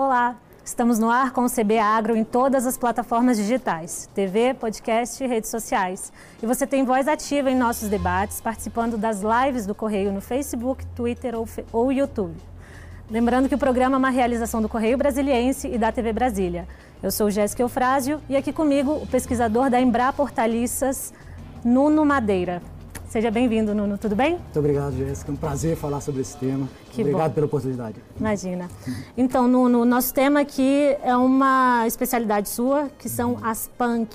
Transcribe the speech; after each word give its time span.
Olá, 0.00 0.36
estamos 0.64 1.00
no 1.00 1.10
ar 1.10 1.32
com 1.32 1.44
o 1.44 1.50
CB 1.50 1.76
Agro 1.76 2.14
em 2.14 2.22
todas 2.22 2.68
as 2.68 2.78
plataformas 2.78 3.36
digitais, 3.36 4.08
TV, 4.14 4.54
podcast 4.54 5.24
e 5.24 5.26
redes 5.26 5.50
sociais. 5.50 6.12
E 6.40 6.46
você 6.46 6.68
tem 6.68 6.84
voz 6.84 7.08
ativa 7.08 7.50
em 7.50 7.56
nossos 7.56 7.88
debates, 7.88 8.40
participando 8.40 8.96
das 8.96 9.22
lives 9.22 9.66
do 9.66 9.74
Correio 9.74 10.12
no 10.12 10.20
Facebook, 10.20 10.86
Twitter 10.94 11.34
ou, 11.34 11.48
ou 11.72 11.90
YouTube. 11.90 12.36
Lembrando 13.10 13.48
que 13.48 13.56
o 13.56 13.58
programa 13.58 13.96
é 13.96 13.98
uma 13.98 14.10
realização 14.10 14.62
do 14.62 14.68
Correio 14.68 14.96
Brasiliense 14.96 15.66
e 15.66 15.76
da 15.76 15.90
TV 15.90 16.12
Brasília. 16.12 16.68
Eu 17.02 17.10
sou 17.10 17.28
Jéssica 17.28 17.64
Eufrásio 17.64 18.20
e 18.28 18.36
aqui 18.36 18.52
comigo 18.52 18.92
o 18.92 19.06
pesquisador 19.08 19.68
da 19.68 19.80
Embrapa 19.80 20.22
Hortaliças, 20.22 21.12
Nuno 21.64 22.06
Madeira. 22.06 22.62
Seja 23.08 23.30
bem-vindo, 23.30 23.74
Nuno. 23.74 23.96
Tudo 23.96 24.14
bem? 24.14 24.32
Muito 24.32 24.58
obrigado, 24.58 24.94
Jéssica. 24.94 25.30
É 25.30 25.32
um 25.32 25.36
prazer 25.36 25.76
falar 25.76 26.02
sobre 26.02 26.20
esse 26.20 26.36
tema. 26.36 26.68
Que 26.92 27.00
obrigado 27.00 27.28
bom. 27.28 27.34
pela 27.36 27.46
oportunidade. 27.46 27.96
Imagina. 28.20 28.68
Então, 29.16 29.48
Nuno, 29.48 29.86
nosso 29.86 30.12
tema 30.12 30.40
aqui 30.40 30.94
é 31.02 31.16
uma 31.16 31.86
especialidade 31.86 32.50
sua, 32.50 32.90
que 32.98 33.08
são 33.08 33.38
as 33.42 33.66
PANC. 33.78 34.10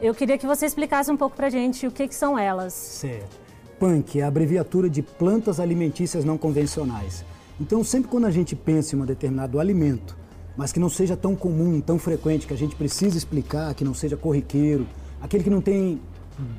Eu 0.00 0.14
queria 0.14 0.38
que 0.38 0.46
você 0.46 0.64
explicasse 0.64 1.10
um 1.10 1.18
pouco 1.18 1.36
para 1.36 1.50
gente 1.50 1.86
o 1.86 1.90
que, 1.90 2.08
que 2.08 2.14
são 2.14 2.38
elas. 2.38 2.72
Certo. 2.72 3.36
PANC 3.78 4.16
é 4.16 4.22
a 4.22 4.28
abreviatura 4.28 4.88
de 4.88 5.02
Plantas 5.02 5.60
Alimentícias 5.60 6.24
Não 6.24 6.38
Convencionais. 6.38 7.26
Então, 7.60 7.84
sempre 7.84 8.10
quando 8.10 8.24
a 8.24 8.30
gente 8.30 8.56
pensa 8.56 8.96
em 8.96 9.00
um 9.02 9.04
determinado 9.04 9.60
alimento, 9.60 10.16
mas 10.56 10.72
que 10.72 10.80
não 10.80 10.88
seja 10.88 11.14
tão 11.14 11.36
comum, 11.36 11.78
tão 11.78 11.98
frequente, 11.98 12.46
que 12.46 12.54
a 12.54 12.56
gente 12.58 12.74
precisa 12.74 13.18
explicar, 13.18 13.74
que 13.74 13.84
não 13.84 13.92
seja 13.92 14.16
corriqueiro, 14.16 14.86
aquele 15.20 15.44
que 15.44 15.50
não 15.50 15.60
tem 15.60 16.00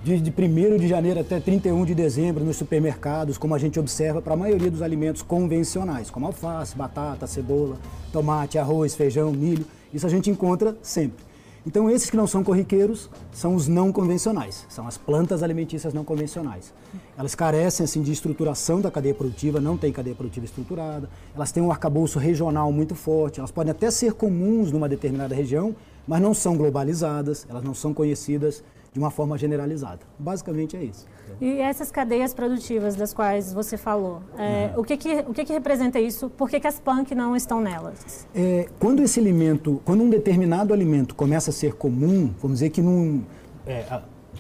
de, 0.03 0.20
de 0.20 0.31
1 0.31 0.77
de 0.77 0.88
janeiro 0.88 1.20
até 1.20 1.39
31 1.39 1.83
de 1.85 1.93
dezembro 1.93 2.43
nos 2.43 2.55
supermercados, 2.55 3.38
como 3.38 3.53
a 3.53 3.59
gente 3.59 3.79
observa 3.79 4.21
para 4.21 4.33
a 4.33 4.38
maioria 4.38 4.71
dos 4.71 4.81
alimentos 4.81 5.21
convencionais, 5.21 6.09
como 6.09 6.25
alface, 6.25 6.75
batata, 6.75 7.27
cebola, 7.27 7.77
tomate, 8.11 8.58
arroz, 8.58 8.95
feijão, 8.95 9.31
milho. 9.31 9.66
Isso 9.94 10.05
a 10.05 10.09
gente 10.09 10.30
encontra 10.30 10.77
sempre. 10.81 11.23
Então, 11.67 11.89
esses 11.89 12.11
que 12.11 12.16
não 12.16 12.27
são 12.27 12.44
corriqueiros 12.44 13.09
são 13.31 13.55
os 13.55 13.67
não 13.67 13.91
convencionais, 13.91 14.67
são 14.69 14.88
as 14.88 15.00
plantas 15.00 15.41
alimentícias 15.41 15.95
não 15.95 16.03
convencionais. 16.03 16.72
Elas 17.17 17.33
carecem 17.33 17.83
assim, 17.83 18.03
de 18.03 18.11
estruturação 18.11 18.80
da 18.80 18.91
cadeia 18.91 19.16
produtiva, 19.16 19.59
não 19.59 19.75
tem 19.75 19.91
cadeia 19.91 20.16
produtiva 20.16 20.45
estruturada, 20.45 21.09
elas 21.33 21.52
têm 21.52 21.63
um 21.63 21.72
arcabouço 21.72 22.19
regional 22.19 22.72
muito 22.72 22.94
forte, 22.94 23.39
elas 23.39 23.50
podem 23.50 23.72
até 23.72 23.89
ser 23.89 24.13
comuns 24.13 24.72
numa 24.72 24.88
determinada 24.88 25.33
região, 25.33 25.75
mas 26.08 26.22
não 26.22 26.34
são 26.34 26.56
globalizadas, 26.56 27.45
elas 27.50 27.64
não 27.64 27.73
são 27.73 27.94
conhecidas 27.94 28.64
de 28.95 29.00
uma 29.00 29.11
forma 29.11 29.38
generalizada. 29.38 30.00
Basicamente 30.17 30.78
é 30.78 30.84
isso. 30.84 31.06
E 31.42 31.59
essas 31.59 31.92
cadeias 31.92 32.34
produtivas 32.34 32.95
das 32.95 33.14
quais 33.14 33.52
você 33.52 33.75
falou, 33.75 34.22
é, 34.38 34.72
uhum. 34.73 34.81
o, 34.81 34.84
que, 34.86 34.95
que, 34.95 35.16
o 35.28 35.34
que, 35.34 35.44
que 35.44 35.52
representa 35.52 36.00
isso? 36.00 36.30
Por 36.30 36.50
que, 36.50 36.62
que 36.62 36.67
as 36.67 36.80
punk 36.80 37.14
não 37.14 37.36
estão 37.36 37.59
nelas? 37.59 38.25
É, 38.34 38.70
quando 38.80 39.03
esse 39.03 39.20
alimento, 39.20 39.81
quando 39.84 40.02
um 40.02 40.09
determinado 40.09 40.73
alimento 40.73 41.14
começa 41.14 41.50
a 41.50 41.53
ser 41.53 41.73
comum, 41.73 42.34
vamos 42.42 42.59
dizer 42.59 42.69
que 42.69 42.81
num, 42.81 43.23
é, 43.67 43.84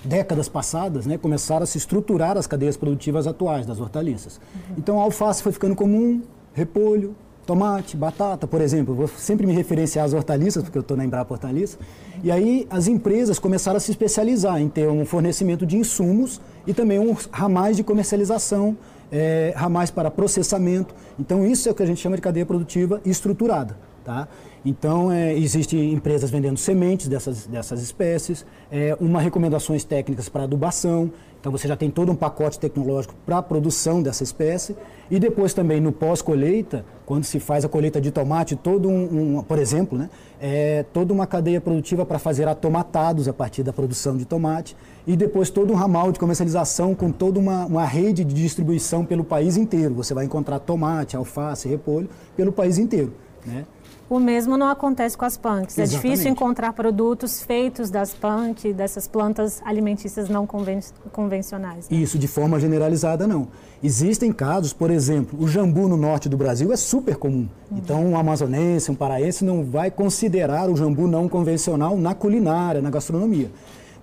décadas 0.05 0.47
passadas, 0.47 1.05
né, 1.05 1.17
começaram 1.17 1.63
a 1.63 1.65
se 1.65 1.77
estruturar 1.77 2.37
as 2.37 2.47
cadeias 2.47 2.77
produtivas 2.77 3.27
atuais 3.27 3.65
das 3.65 3.81
hortaliças. 3.81 4.37
Uhum. 4.37 4.75
Então 4.77 4.99
a 5.01 5.03
alface 5.03 5.43
foi 5.43 5.51
ficando 5.51 5.75
comum, 5.75 6.21
repolho, 6.53 7.13
tomate, 7.45 7.95
batata, 7.95 8.47
por 8.47 8.61
exemplo. 8.61 8.95
Vou 8.95 9.07
sempre 9.07 9.45
me 9.45 9.53
referenciar 9.53 10.05
às 10.05 10.13
hortaliças, 10.13 10.63
porque 10.63 10.77
eu 10.77 10.81
estou 10.81 10.97
na 10.97 11.05
Embrapa 11.05 11.33
Hortaliça. 11.33 11.77
E 12.23 12.31
aí 12.31 12.67
as 12.69 12.87
empresas 12.87 13.39
começaram 13.39 13.77
a 13.77 13.79
se 13.79 13.91
especializar 13.91 14.59
em 14.59 14.67
ter 14.67 14.87
um 14.87 15.05
fornecimento 15.05 15.65
de 15.65 15.77
insumos 15.77 16.41
e 16.65 16.73
também 16.73 16.99
um 16.99 17.15
ramais 17.31 17.77
de 17.77 17.83
comercialização, 17.83 18.75
é, 19.11 19.53
ramais 19.55 19.91
para 19.91 20.09
processamento. 20.09 20.93
Então 21.19 21.45
isso 21.45 21.69
é 21.69 21.71
o 21.71 21.75
que 21.75 21.83
a 21.83 21.85
gente 21.85 22.01
chama 22.01 22.15
de 22.15 22.21
cadeia 22.21 22.45
produtiva 22.45 22.99
estruturada. 23.05 23.77
Tá? 24.03 24.27
Então, 24.65 25.11
é, 25.11 25.37
existem 25.37 25.93
empresas 25.93 26.31
vendendo 26.31 26.57
sementes 26.57 27.07
dessas, 27.07 27.45
dessas 27.45 27.83
espécies, 27.83 28.43
é, 28.71 28.97
uma 28.99 29.21
recomendações 29.21 29.83
técnicas 29.83 30.27
para 30.27 30.43
adubação, 30.43 31.11
então 31.45 31.51
você 31.51 31.67
já 31.67 31.77
tem 31.77 31.91
todo 31.91 32.11
um 32.11 32.15
pacote 32.15 32.57
tecnológico 32.57 33.13
para 33.23 33.37
a 33.37 33.43
produção 33.43 34.01
dessa 34.01 34.23
espécie. 34.23 34.75
E 35.11 35.19
depois 35.19 35.53
também 35.53 35.79
no 35.79 35.91
pós-colheita, 35.91 36.83
quando 37.05 37.23
se 37.23 37.39
faz 37.39 37.63
a 37.63 37.69
colheita 37.69 38.01
de 38.01 38.09
tomate, 38.09 38.55
todo 38.55 38.89
um, 38.89 39.37
um 39.37 39.43
por 39.43 39.59
exemplo, 39.59 39.95
né, 39.95 40.09
é, 40.41 40.83
toda 40.91 41.13
uma 41.13 41.27
cadeia 41.27 41.61
produtiva 41.61 42.03
para 42.03 42.17
fazer 42.17 42.47
atomatados 42.47 43.27
a 43.27 43.33
partir 43.33 43.61
da 43.61 43.71
produção 43.71 44.17
de 44.17 44.25
tomate. 44.25 44.75
E 45.05 45.15
depois 45.15 45.51
todo 45.51 45.71
um 45.71 45.75
ramal 45.75 46.11
de 46.11 46.17
comercialização 46.17 46.95
com 46.95 47.11
toda 47.11 47.39
uma, 47.39 47.67
uma 47.67 47.85
rede 47.85 48.23
de 48.23 48.33
distribuição 48.33 49.05
pelo 49.05 49.23
país 49.23 49.55
inteiro. 49.55 49.93
Você 49.93 50.15
vai 50.15 50.25
encontrar 50.25 50.57
tomate, 50.57 51.15
alface, 51.15 51.69
repolho 51.69 52.09
pelo 52.35 52.51
país 52.51 52.79
inteiro. 52.79 53.13
Né? 53.45 53.65
O 54.07 54.19
mesmo 54.19 54.55
não 54.55 54.67
acontece 54.67 55.17
com 55.17 55.25
as 55.25 55.35
punks. 55.35 55.77
Exatamente. 55.77 55.95
É 55.95 56.09
difícil 56.09 56.31
encontrar 56.31 56.73
produtos 56.73 57.41
feitos 57.41 57.89
das 57.89 58.13
punk, 58.13 58.71
dessas 58.71 59.07
plantas 59.07 59.61
alimentícias 59.65 60.29
não 60.29 60.45
conven 60.45 60.79
convencionais. 61.11 61.89
Né? 61.89 61.97
Isso, 61.97 62.19
de 62.19 62.27
forma 62.27 62.59
generalizada, 62.59 63.25
não. 63.25 63.47
Existem 63.83 64.31
casos, 64.31 64.73
por 64.73 64.91
exemplo, 64.91 65.41
o 65.41 65.47
jambu 65.47 65.87
no 65.87 65.97
norte 65.97 66.29
do 66.29 66.37
Brasil 66.37 66.71
é 66.71 66.75
super 66.75 67.15
comum. 67.15 67.47
Uhum. 67.71 67.77
Então, 67.77 68.05
um 68.05 68.17
amazonense, 68.17 68.91
um 68.91 68.95
paraense 68.95 69.43
não 69.43 69.63
vai 69.63 69.89
considerar 69.89 70.69
o 70.69 70.75
jambu 70.75 71.07
não 71.07 71.27
convencional 71.27 71.97
na 71.97 72.13
culinária, 72.13 72.81
na 72.81 72.91
gastronomia 72.91 73.49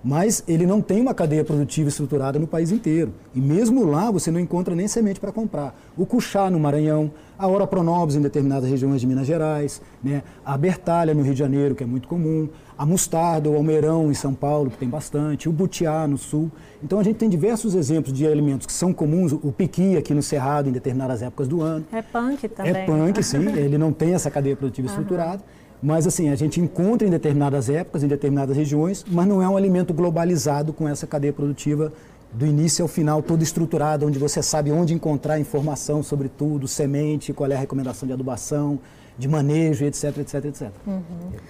mas 0.03 0.43
ele 0.47 0.65
não 0.65 0.81
tem 0.81 0.99
uma 0.99 1.13
cadeia 1.13 1.45
produtiva 1.45 1.87
estruturada 1.87 2.37
no 2.37 2.45
país 2.45 2.71
inteiro. 2.71 3.13
E 3.33 3.39
mesmo 3.39 3.85
lá 3.85 4.11
você 4.11 4.29
não 4.29 4.39
encontra 4.39 4.75
nem 4.75 4.87
semente 4.87 5.19
para 5.19 5.31
comprar. 5.31 5.73
O 5.95 6.05
cuchá 6.05 6.49
no 6.49 6.59
Maranhão, 6.59 7.11
a 7.37 7.47
Ora 7.47 7.65
Pronobis 7.65 8.15
em 8.15 8.21
determinadas 8.21 8.69
regiões 8.69 8.99
de 8.99 9.07
Minas 9.07 9.25
Gerais, 9.25 9.81
né? 10.03 10.21
a 10.45 10.57
bertalha 10.57 11.13
no 11.13 11.21
Rio 11.21 11.33
de 11.33 11.39
Janeiro, 11.39 11.73
que 11.73 11.83
é 11.83 11.87
muito 11.87 12.07
comum, 12.07 12.49
a 12.77 12.85
mostarda, 12.85 13.49
o 13.49 13.55
almeirão 13.55 14.11
em 14.11 14.13
São 14.13 14.33
Paulo, 14.33 14.69
que 14.69 14.77
tem 14.77 14.89
bastante, 14.89 15.47
o 15.47 15.51
butiá 15.51 16.05
no 16.07 16.17
sul. 16.17 16.51
Então 16.83 16.99
a 16.99 17.03
gente 17.03 17.17
tem 17.17 17.29
diversos 17.29 17.75
exemplos 17.75 18.13
de 18.13 18.27
alimentos 18.27 18.67
que 18.67 18.73
são 18.73 18.91
comuns, 18.91 19.31
o 19.31 19.51
piqui 19.51 19.95
aqui 19.95 20.13
no 20.13 20.21
Cerrado 20.21 20.67
em 20.67 20.71
determinadas 20.71 21.21
épocas 21.21 21.47
do 21.47 21.61
ano. 21.61 21.85
É 21.93 22.01
punk 22.01 22.47
também. 22.49 22.73
É 22.73 22.85
punk, 22.85 23.23
sim, 23.23 23.47
ele 23.55 23.77
não 23.77 23.93
tem 23.93 24.13
essa 24.13 24.29
cadeia 24.29 24.55
produtiva 24.55 24.87
estruturada. 24.87 25.41
Mas 25.83 26.07
assim, 26.07 26.29
a 26.29 26.35
gente 26.35 26.61
encontra 26.61 27.05
em 27.05 27.11
determinadas 27.11 27.69
épocas, 27.69 28.03
em 28.03 28.07
determinadas 28.07 28.55
regiões, 28.55 29.05
mas 29.05 29.27
não 29.27 29.41
é 29.41 29.49
um 29.49 29.57
alimento 29.57 29.93
globalizado 29.93 30.71
com 30.71 30.87
essa 30.87 31.05
cadeia 31.05 31.33
produtiva 31.33 31.91
do 32.31 32.45
início 32.47 32.83
ao 32.83 32.87
final, 32.87 33.21
toda 33.21 33.43
estruturada, 33.43 34.05
onde 34.05 34.17
você 34.17 34.41
sabe 34.41 34.71
onde 34.71 34.93
encontrar 34.93 35.41
informação 35.41 36.01
sobre 36.01 36.29
tudo, 36.29 36.69
semente, 36.69 37.33
qual 37.33 37.51
é 37.51 37.55
a 37.55 37.59
recomendação 37.59 38.07
de 38.07 38.13
adubação, 38.13 38.79
de 39.17 39.27
manejo, 39.27 39.85
etc, 39.85 40.17
etc, 40.17 40.45
etc. 40.45 40.71
Uhum. 40.87 41.01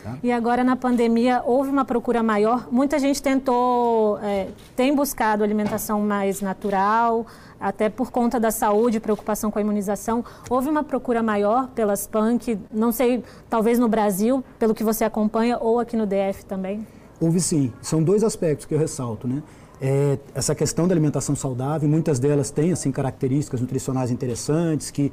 Tá? 0.03 0.17
E 0.21 0.31
agora 0.31 0.63
na 0.63 0.75
pandemia 0.75 1.41
houve 1.45 1.69
uma 1.69 1.85
procura 1.85 2.21
maior. 2.21 2.67
Muita 2.71 2.99
gente 2.99 3.21
tentou, 3.21 4.19
é, 4.19 4.49
tem 4.75 4.93
buscado 4.93 5.43
alimentação 5.43 6.01
mais 6.01 6.41
natural, 6.41 7.25
até 7.59 7.89
por 7.89 8.11
conta 8.11 8.39
da 8.39 8.51
saúde, 8.51 8.99
preocupação 8.99 9.49
com 9.49 9.57
a 9.57 9.61
imunização. 9.61 10.23
Houve 10.49 10.69
uma 10.69 10.83
procura 10.83 11.23
maior 11.23 11.69
pelas 11.69 12.05
PANC, 12.05 12.59
não 12.71 12.91
sei, 12.91 13.23
talvez 13.49 13.79
no 13.79 13.87
Brasil, 13.87 14.43
pelo 14.59 14.73
que 14.73 14.83
você 14.83 15.05
acompanha, 15.05 15.57
ou 15.59 15.79
aqui 15.79 15.95
no 15.95 16.05
DF 16.05 16.43
também? 16.45 16.85
Houve 17.21 17.39
sim. 17.39 17.71
São 17.81 18.03
dois 18.03 18.23
aspectos 18.23 18.65
que 18.65 18.75
eu 18.75 18.79
ressalto, 18.79 19.27
né? 19.27 19.41
É, 19.81 20.17
essa 20.33 20.53
questão 20.53 20.87
da 20.87 20.93
alimentação 20.93 21.35
saudável, 21.35 21.89
muitas 21.89 22.19
delas 22.19 22.51
têm 22.51 22.71
assim 22.71 22.91
características 22.91 23.59
nutricionais 23.59 24.11
interessantes 24.11 24.91
que 24.91 25.11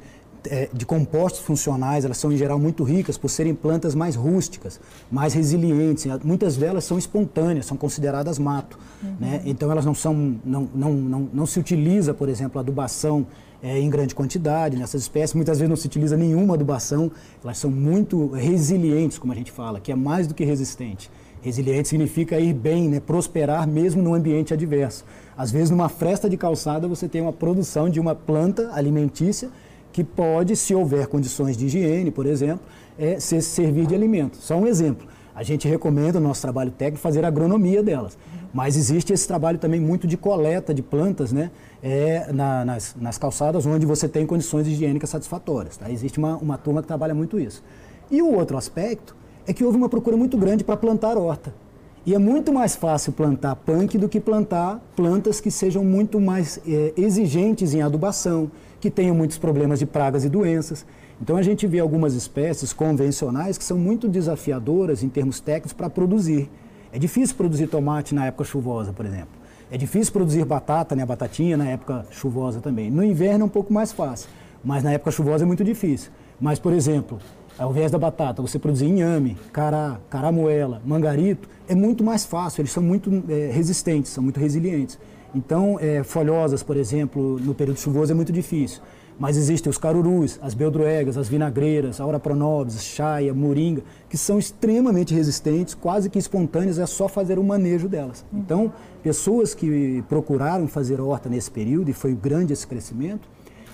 de 0.73 0.85
compostos 0.85 1.41
funcionais, 1.41 2.03
elas 2.03 2.17
são 2.17 2.31
em 2.31 2.37
geral 2.37 2.57
muito 2.57 2.83
ricas 2.83 3.17
por 3.17 3.29
serem 3.29 3.53
plantas 3.53 3.93
mais 3.93 4.15
rústicas, 4.15 4.79
mais 5.11 5.33
resilientes. 5.33 6.05
Muitas 6.23 6.57
delas 6.57 6.83
são 6.83 6.97
espontâneas, 6.97 7.65
são 7.65 7.77
consideradas 7.77 8.39
mato. 8.39 8.77
Uhum. 9.03 9.15
Né? 9.19 9.41
Então 9.45 9.71
elas 9.71 9.85
não 9.85 9.93
são, 9.93 10.39
não, 10.43 10.67
não, 10.73 10.93
não, 10.93 11.29
não 11.33 11.45
se 11.45 11.59
utiliza, 11.59 12.13
por 12.13 12.27
exemplo, 12.27 12.59
adubação 12.59 13.27
é, 13.61 13.79
em 13.79 13.89
grande 13.89 14.15
quantidade 14.15 14.77
nessas 14.77 15.01
espécies. 15.01 15.35
Muitas 15.35 15.59
vezes 15.59 15.69
não 15.69 15.75
se 15.75 15.85
utiliza 15.85 16.17
nenhuma 16.17 16.55
adubação. 16.55 17.11
Elas 17.43 17.57
são 17.57 17.69
muito 17.69 18.27
resilientes, 18.31 19.19
como 19.19 19.31
a 19.33 19.35
gente 19.35 19.51
fala, 19.51 19.79
que 19.79 19.91
é 19.91 19.95
mais 19.95 20.25
do 20.25 20.33
que 20.33 20.43
resistente. 20.43 21.09
Resiliente 21.41 21.87
significa 21.87 22.39
ir 22.39 22.53
bem, 22.53 22.87
né? 22.87 22.99
prosperar 22.99 23.67
mesmo 23.67 24.01
num 24.01 24.13
ambiente 24.13 24.53
adverso. 24.53 25.03
Às 25.35 25.51
vezes, 25.51 25.71
numa 25.71 25.89
fresta 25.89 26.29
de 26.29 26.37
calçada, 26.37 26.87
você 26.87 27.07
tem 27.07 27.21
uma 27.21 27.33
produção 27.33 27.89
de 27.89 27.99
uma 27.99 28.13
planta 28.13 28.69
alimentícia 28.73 29.49
que 29.91 30.03
pode, 30.03 30.55
se 30.55 30.73
houver 30.73 31.07
condições 31.07 31.57
de 31.57 31.65
higiene, 31.65 32.11
por 32.11 32.25
exemplo, 32.25 32.65
é, 32.97 33.19
se 33.19 33.41
servir 33.41 33.85
de 33.85 33.95
alimento. 33.95 34.37
Só 34.37 34.55
um 34.55 34.67
exemplo. 34.67 35.07
A 35.33 35.43
gente 35.43 35.67
recomenda 35.67 36.19
no 36.19 36.27
nosso 36.27 36.41
trabalho 36.41 36.71
técnico 36.71 37.01
fazer 37.01 37.23
agronomia 37.25 37.81
delas. 37.81 38.17
Mas 38.53 38.75
existe 38.75 39.13
esse 39.13 39.25
trabalho 39.27 39.57
também 39.57 39.79
muito 39.79 40.05
de 40.05 40.17
coleta 40.17 40.73
de 40.73 40.81
plantas 40.81 41.31
né, 41.31 41.49
é, 41.81 42.31
na, 42.33 42.65
nas, 42.65 42.95
nas, 42.99 43.17
calçadas 43.17 43.65
onde 43.65 43.85
você 43.85 44.09
tem 44.09 44.25
condições 44.25 44.67
higiênicas 44.67 45.09
satisfatórias. 45.09 45.77
Tá? 45.77 45.89
Existe 45.89 46.19
uma, 46.19 46.35
uma 46.37 46.57
turma 46.57 46.81
que 46.81 46.87
trabalha 46.87 47.15
muito 47.15 47.39
isso. 47.39 47.63
E 48.09 48.21
o 48.21 48.33
outro 48.33 48.57
aspecto 48.57 49.15
é 49.47 49.53
que 49.53 49.63
houve 49.63 49.77
uma 49.77 49.87
procura 49.87 50.17
muito 50.17 50.37
grande 50.37 50.63
para 50.63 50.75
plantar 50.75 51.17
horta. 51.17 51.53
E 52.03 52.15
é 52.15 52.17
muito 52.17 52.51
mais 52.51 52.75
fácil 52.75 53.13
plantar 53.13 53.55
punk 53.57 53.95
do 53.95 54.09
que 54.09 54.19
plantar 54.19 54.81
plantas 54.95 55.39
que 55.39 55.51
sejam 55.51 55.83
muito 55.83 56.19
mais 56.19 56.59
é, 56.67 56.93
exigentes 56.97 57.75
em 57.75 57.81
adubação, 57.83 58.49
que 58.79 58.89
tenham 58.89 59.15
muitos 59.15 59.37
problemas 59.37 59.77
de 59.77 59.85
pragas 59.85 60.25
e 60.25 60.29
doenças. 60.29 60.83
Então 61.21 61.37
a 61.37 61.43
gente 61.43 61.67
vê 61.67 61.77
algumas 61.77 62.15
espécies 62.15 62.73
convencionais 62.73 63.55
que 63.55 63.63
são 63.63 63.77
muito 63.77 64.09
desafiadoras 64.09 65.03
em 65.03 65.09
termos 65.09 65.39
técnicos 65.39 65.73
para 65.73 65.91
produzir. 65.91 66.49
É 66.91 66.97
difícil 66.97 67.35
produzir 67.35 67.67
tomate 67.67 68.15
na 68.15 68.25
época 68.25 68.45
chuvosa, 68.45 68.91
por 68.91 69.05
exemplo. 69.05 69.39
É 69.69 69.77
difícil 69.77 70.11
produzir 70.11 70.43
batata, 70.43 70.95
né, 70.95 71.05
batatinha 71.05 71.55
na 71.55 71.67
época 71.67 72.07
chuvosa 72.09 72.59
também. 72.59 72.89
No 72.89 73.03
inverno 73.03 73.43
é 73.43 73.45
um 73.45 73.49
pouco 73.49 73.71
mais 73.71 73.91
fácil, 73.91 74.27
mas 74.63 74.83
na 74.83 74.91
época 74.91 75.11
chuvosa 75.11 75.43
é 75.43 75.47
muito 75.47 75.63
difícil. 75.63 76.11
Mas, 76.39 76.57
por 76.57 76.73
exemplo, 76.73 77.19
ao 77.61 77.71
invés 77.71 77.91
da 77.91 77.99
batata, 77.99 78.41
você 78.41 78.57
produzir 78.57 78.87
inhame, 78.87 79.37
cará, 79.53 79.99
caramoela, 80.09 80.81
mangarito, 80.83 81.47
é 81.67 81.75
muito 81.75 82.03
mais 82.03 82.25
fácil, 82.25 82.61
eles 82.61 82.71
são 82.71 82.81
muito 82.81 83.23
é, 83.29 83.51
resistentes, 83.51 84.11
são 84.11 84.23
muito 84.23 84.39
resilientes. 84.39 84.97
Então, 85.33 85.77
é, 85.79 86.03
folhosas, 86.03 86.63
por 86.63 86.75
exemplo, 86.75 87.39
no 87.39 87.53
período 87.53 87.79
chuvoso 87.79 88.11
é 88.11 88.15
muito 88.15 88.31
difícil. 88.31 88.81
Mas 89.19 89.37
existem 89.37 89.69
os 89.69 89.77
carurus, 89.77 90.39
as 90.41 90.55
beldroegas, 90.55 91.15
as 91.15 91.29
vinagreiras, 91.29 92.01
a 92.01 92.03
aurapronobis, 92.03 92.81
chaia, 92.83 93.31
moringa, 93.33 93.83
que 94.09 94.17
são 94.17 94.39
extremamente 94.39 95.13
resistentes, 95.13 95.75
quase 95.75 96.09
que 96.09 96.17
espontâneas, 96.17 96.79
é 96.79 96.85
só 96.87 97.07
fazer 97.07 97.37
o 97.37 97.43
manejo 97.43 97.87
delas. 97.87 98.25
Então, 98.33 98.73
pessoas 99.03 99.53
que 99.53 100.03
procuraram 100.09 100.67
fazer 100.67 100.99
horta 100.99 101.29
nesse 101.29 101.51
período, 101.51 101.91
e 101.91 101.93
foi 101.93 102.13
grande 102.15 102.51
esse 102.51 102.65
crescimento, 102.65 103.29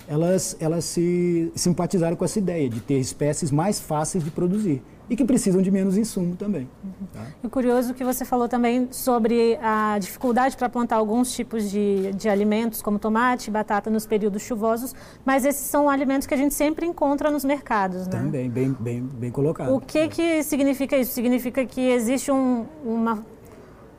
elas, 0.08 0.56
elas 0.58 0.84
se 0.86 1.52
simpatizaram 1.54 2.16
com 2.16 2.24
essa 2.24 2.38
ideia 2.38 2.68
de 2.68 2.80
ter 2.80 2.98
espécies 2.98 3.50
mais 3.50 3.78
fáceis 3.78 4.24
de 4.24 4.30
produzir 4.30 4.82
e 5.10 5.16
que 5.16 5.24
precisam 5.24 5.62
de 5.62 5.70
menos 5.70 5.96
insumo 5.96 6.36
também. 6.36 6.68
Uhum. 6.84 7.06
Tá? 7.12 7.26
E 7.42 7.48
curioso 7.48 7.94
que 7.94 8.04
você 8.04 8.24
falou 8.24 8.48
também 8.48 8.88
sobre 8.90 9.58
a 9.62 9.98
dificuldade 9.98 10.56
para 10.56 10.68
plantar 10.68 10.96
alguns 10.96 11.32
tipos 11.34 11.70
de, 11.70 12.12
de 12.12 12.28
alimentos, 12.28 12.82
como 12.82 12.98
tomate, 12.98 13.50
batata, 13.50 13.90
nos 13.90 14.06
períodos 14.06 14.42
chuvosos, 14.42 14.94
mas 15.24 15.44
esses 15.44 15.66
são 15.66 15.88
alimentos 15.88 16.26
que 16.26 16.34
a 16.34 16.36
gente 16.36 16.54
sempre 16.54 16.86
encontra 16.86 17.30
nos 17.30 17.44
mercados, 17.44 18.06
né? 18.06 18.12
Também, 18.12 18.50
bem, 18.50 18.76
bem, 18.78 19.02
bem 19.02 19.30
colocado. 19.30 19.74
O 19.74 19.80
que, 19.80 20.08
que 20.08 20.42
significa 20.42 20.96
isso? 20.96 21.12
Significa 21.12 21.64
que 21.64 21.80
existe 21.80 22.30
um, 22.30 22.66
uma 22.84 23.24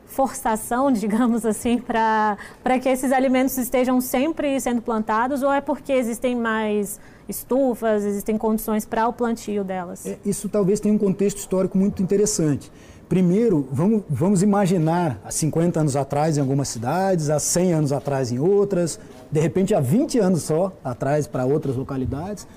forçação, 0.09 0.91
digamos 0.93 1.45
assim, 1.45 1.79
para 1.79 2.37
que 2.81 2.89
esses 2.89 3.11
alimentos 3.11 3.57
estejam 3.57 4.01
sempre 4.01 4.59
sendo 4.59 4.81
plantados 4.81 5.41
ou 5.41 5.53
é 5.53 5.61
porque 5.61 5.93
existem 5.93 6.35
mais 6.35 6.99
estufas, 7.29 8.03
existem 8.03 8.37
condições 8.37 8.85
para 8.85 9.07
o 9.07 9.13
plantio 9.13 9.63
delas? 9.63 10.05
É, 10.05 10.17
isso 10.25 10.49
talvez 10.49 10.79
tenha 10.79 10.93
um 10.93 10.97
contexto 10.97 11.37
histórico 11.37 11.77
muito 11.77 12.01
interessante. 12.01 12.71
Primeiro, 13.07 13.67
vamos, 13.71 14.03
vamos 14.07 14.43
imaginar 14.43 15.19
há 15.23 15.31
50 15.31 15.79
anos 15.79 15.95
atrás 15.95 16.37
em 16.37 16.41
algumas 16.41 16.67
cidades, 16.67 17.29
há 17.29 17.39
100 17.39 17.73
anos 17.73 17.91
atrás 17.91 18.31
em 18.31 18.39
outras, 18.39 18.99
de 19.31 19.39
repente 19.39 19.73
há 19.73 19.79
20 19.79 20.19
anos 20.19 20.43
só 20.43 20.71
atrás 20.83 21.25
para 21.25 21.45
outras 21.45 21.75
localidades, 21.75 22.47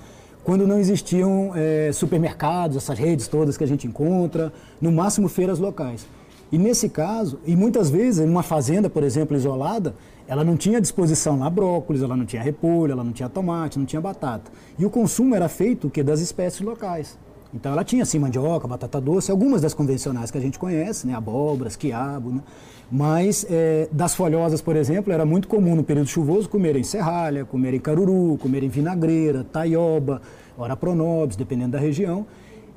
quando 0.43 0.67
não 0.67 0.77
existiam 0.77 1.53
é, 1.55 1.91
supermercados, 1.91 2.77
essas 2.77 2.99
redes 2.99 3.27
todas 3.27 3.57
que 3.57 3.63
a 3.63 3.67
gente 3.67 3.87
encontra, 3.87 4.53
no 4.81 4.91
máximo 4.91 5.27
feiras 5.27 5.57
locais. 5.57 6.05
E 6.53 6.57
nesse 6.59 6.87
caso, 6.87 7.39
e 7.47 7.55
muitas 7.55 7.89
vezes, 7.89 8.23
em 8.23 8.29
uma 8.29 8.43
fazenda, 8.43 8.87
por 8.87 9.01
exemplo, 9.01 9.35
isolada, 9.35 9.95
ela 10.27 10.43
não 10.43 10.55
tinha 10.55 10.79
disposição 10.79 11.39
lá 11.39 11.49
brócolis, 11.49 12.03
ela 12.03 12.15
não 12.15 12.27
tinha 12.27 12.43
repolho, 12.43 12.91
ela 12.91 13.03
não 13.03 13.11
tinha 13.11 13.27
tomate, 13.27 13.79
não 13.79 13.87
tinha 13.87 13.99
batata. 13.99 14.51
E 14.77 14.85
o 14.85 14.89
consumo 14.91 15.33
era 15.33 15.49
feito 15.49 15.89
que 15.89 16.03
das 16.03 16.19
espécies 16.19 16.61
locais. 16.61 17.17
Então 17.51 17.71
ela 17.71 17.83
tinha 17.83 18.03
assim 18.03 18.19
mandioca, 18.19 18.67
batata 18.67 19.01
doce, 19.01 19.31
algumas 19.31 19.63
das 19.63 19.73
convencionais 19.73 20.29
que 20.29 20.37
a 20.37 20.41
gente 20.41 20.59
conhece, 20.59 21.07
né, 21.07 21.15
abóboras, 21.15 21.75
quiabo, 21.75 22.29
né? 22.29 22.41
Mas 22.91 23.43
é, 23.49 23.89
das 23.91 24.13
folhosas, 24.13 24.61
por 24.61 24.75
exemplo, 24.75 25.11
era 25.11 25.25
muito 25.25 25.47
comum 25.47 25.75
no 25.75 25.83
período 25.83 26.07
chuvoso 26.07 26.47
comerem 26.47 26.83
serralha, 26.83 27.45
comerem 27.45 27.79
caruru, 27.79 28.37
comerem 28.37 28.69
vinagreira, 28.69 29.43
taioba, 29.43 30.21
ora 30.55 30.75
pronobis, 30.75 31.35
dependendo 31.35 31.71
da 31.71 31.79
região. 31.79 32.27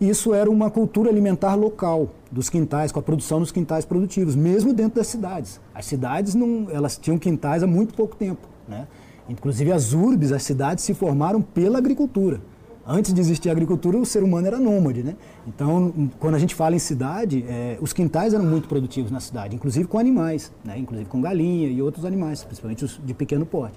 Isso 0.01 0.35
era 0.35 0.51
uma 0.51 0.71
cultura 0.71 1.09
alimentar 1.09 1.55
local 1.55 2.11
dos 2.31 2.51
quintais, 2.51 2.93
com 2.93 2.99
a 2.99 3.03
produção 3.03 3.41
dos 3.41 3.51
quintais 3.51 3.85
produtivos, 3.85 4.37
mesmo 4.37 4.75
dentro 4.75 4.97
das 4.97 5.07
cidades. 5.07 5.59
As 5.75 5.87
cidades 5.87 6.35
não, 6.35 6.67
elas 6.71 6.99
tinham 6.99 7.19
quintais 7.19 7.63
há 7.63 7.67
muito 7.67 7.95
pouco 7.95 8.15
tempo, 8.15 8.47
né? 8.69 8.87
Inclusive 9.29 9.73
as 9.73 9.93
urbes, 9.95 10.33
as 10.33 10.43
cidades 10.43 10.85
se 10.85 10.93
formaram 10.93 11.41
pela 11.41 11.79
agricultura. 11.79 12.41
Antes 12.87 13.13
de 13.13 13.21
existir 13.21 13.49
a 13.49 13.53
agricultura, 13.53 13.99
o 13.99 14.07
ser 14.07 14.23
humano 14.23 14.47
era 14.47 14.61
nômade, 14.61 15.03
né? 15.03 15.17
Então, 15.47 16.11
quando 16.21 16.35
a 16.35 16.39
gente 16.39 16.55
fala 16.55 16.77
em 16.77 16.79
cidade, 16.79 17.45
é, 17.49 17.79
os 17.81 17.93
quintais 17.93 18.33
eram 18.33 18.45
muito 18.45 18.69
produtivos 18.69 19.11
na 19.11 19.19
cidade, 19.19 19.57
inclusive 19.57 19.89
com 19.89 19.99
animais, 19.99 20.53
né? 20.65 20.79
Inclusive 20.79 21.09
com 21.09 21.21
galinha 21.21 21.69
e 21.69 21.83
outros 21.83 22.05
animais, 22.05 22.45
principalmente 22.45 22.85
os 22.85 23.01
de 23.03 23.15
pequeno 23.15 23.45
porte. 23.47 23.77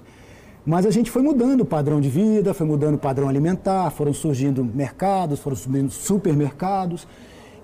Mas 0.64 0.84
a 0.84 0.90
gente 0.90 1.10
foi 1.10 1.22
mudando 1.22 1.62
o 1.62 1.64
padrão 1.64 2.00
de 2.00 2.10
vida, 2.10 2.52
foi 2.52 2.66
mudando 2.66 2.94
o 2.94 2.98
padrão 2.98 3.28
alimentar, 3.28 3.90
foram 3.90 4.12
surgindo 4.12 4.64
mercados, 4.64 5.40
foram 5.40 5.56
surgindo 5.56 5.90
supermercados. 5.90 7.06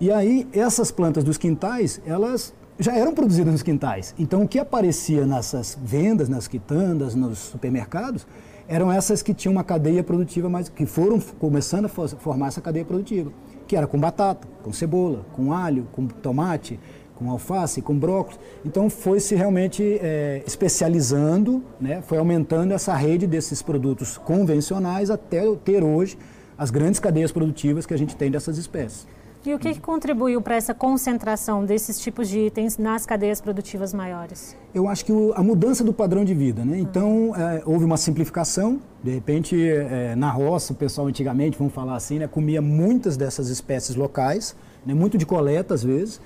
E 0.00 0.10
aí 0.10 0.46
essas 0.52 0.90
plantas 0.90 1.22
dos 1.22 1.36
quintais, 1.36 2.00
elas 2.06 2.54
já 2.78 2.96
eram 2.96 3.14
produzidas 3.14 3.52
nos 3.52 3.62
quintais. 3.62 4.14
Então 4.18 4.42
o 4.42 4.48
que 4.48 4.58
aparecia 4.58 5.26
nessas 5.26 5.78
vendas, 5.82 6.28
nas 6.28 6.48
quitandas, 6.48 7.14
nos 7.14 7.38
supermercados, 7.38 8.26
eram 8.68 8.90
essas 8.90 9.22
que 9.22 9.32
tinham 9.32 9.52
uma 9.52 9.64
cadeia 9.64 10.02
produtiva, 10.02 10.48
mas 10.48 10.68
que 10.68 10.86
foram 10.86 11.20
começando 11.38 11.84
a 11.84 11.88
formar 11.88 12.48
essa 12.48 12.60
cadeia 12.60 12.84
produtiva, 12.84 13.30
que 13.66 13.76
era 13.76 13.86
com 13.86 13.98
batata, 13.98 14.48
com 14.62 14.72
cebola, 14.72 15.24
com 15.32 15.52
alho, 15.52 15.86
com 15.92 16.06
tomate, 16.06 16.80
com 17.16 17.30
alface, 17.30 17.82
com 17.82 17.98
brócolis. 17.98 18.38
Então 18.64 18.88
foi 18.88 19.18
se 19.18 19.34
realmente 19.34 19.98
é, 20.00 20.42
especializando, 20.46 21.62
né? 21.80 22.02
foi 22.02 22.18
aumentando 22.18 22.72
essa 22.72 22.94
rede 22.94 23.26
desses 23.26 23.62
produtos 23.62 24.16
convencionais 24.16 25.10
até 25.10 25.42
ter 25.64 25.82
hoje 25.82 26.16
as 26.56 26.70
grandes 26.70 27.00
cadeias 27.00 27.32
produtivas 27.32 27.84
que 27.84 27.92
a 27.92 27.98
gente 27.98 28.16
tem 28.16 28.30
dessas 28.30 28.58
espécies. 28.58 29.06
E 29.46 29.54
o 29.54 29.60
que, 29.60 29.74
que 29.74 29.80
contribuiu 29.80 30.42
para 30.42 30.56
essa 30.56 30.74
concentração 30.74 31.64
desses 31.64 32.00
tipos 32.00 32.28
de 32.28 32.46
itens 32.46 32.76
nas 32.78 33.06
cadeias 33.06 33.40
produtivas 33.40 33.94
maiores? 33.94 34.56
Eu 34.74 34.88
acho 34.88 35.04
que 35.04 35.12
o, 35.12 35.32
a 35.36 35.42
mudança 35.42 35.84
do 35.84 35.92
padrão 35.92 36.24
de 36.24 36.34
vida. 36.34 36.64
Né? 36.64 36.80
Então, 36.80 37.32
é, 37.36 37.62
houve 37.64 37.84
uma 37.84 37.96
simplificação. 37.96 38.80
De 39.04 39.12
repente, 39.12 39.56
é, 39.64 40.16
na 40.16 40.32
roça, 40.32 40.72
o 40.72 40.76
pessoal 40.76 41.06
antigamente, 41.06 41.56
vamos 41.56 41.72
falar 41.72 41.94
assim, 41.94 42.18
né, 42.18 42.26
comia 42.26 42.60
muitas 42.60 43.16
dessas 43.16 43.48
espécies 43.48 43.94
locais, 43.94 44.56
né, 44.84 44.92
muito 44.92 45.16
de 45.16 45.24
coleta 45.24 45.74
às 45.74 45.84
vezes. 45.84 46.20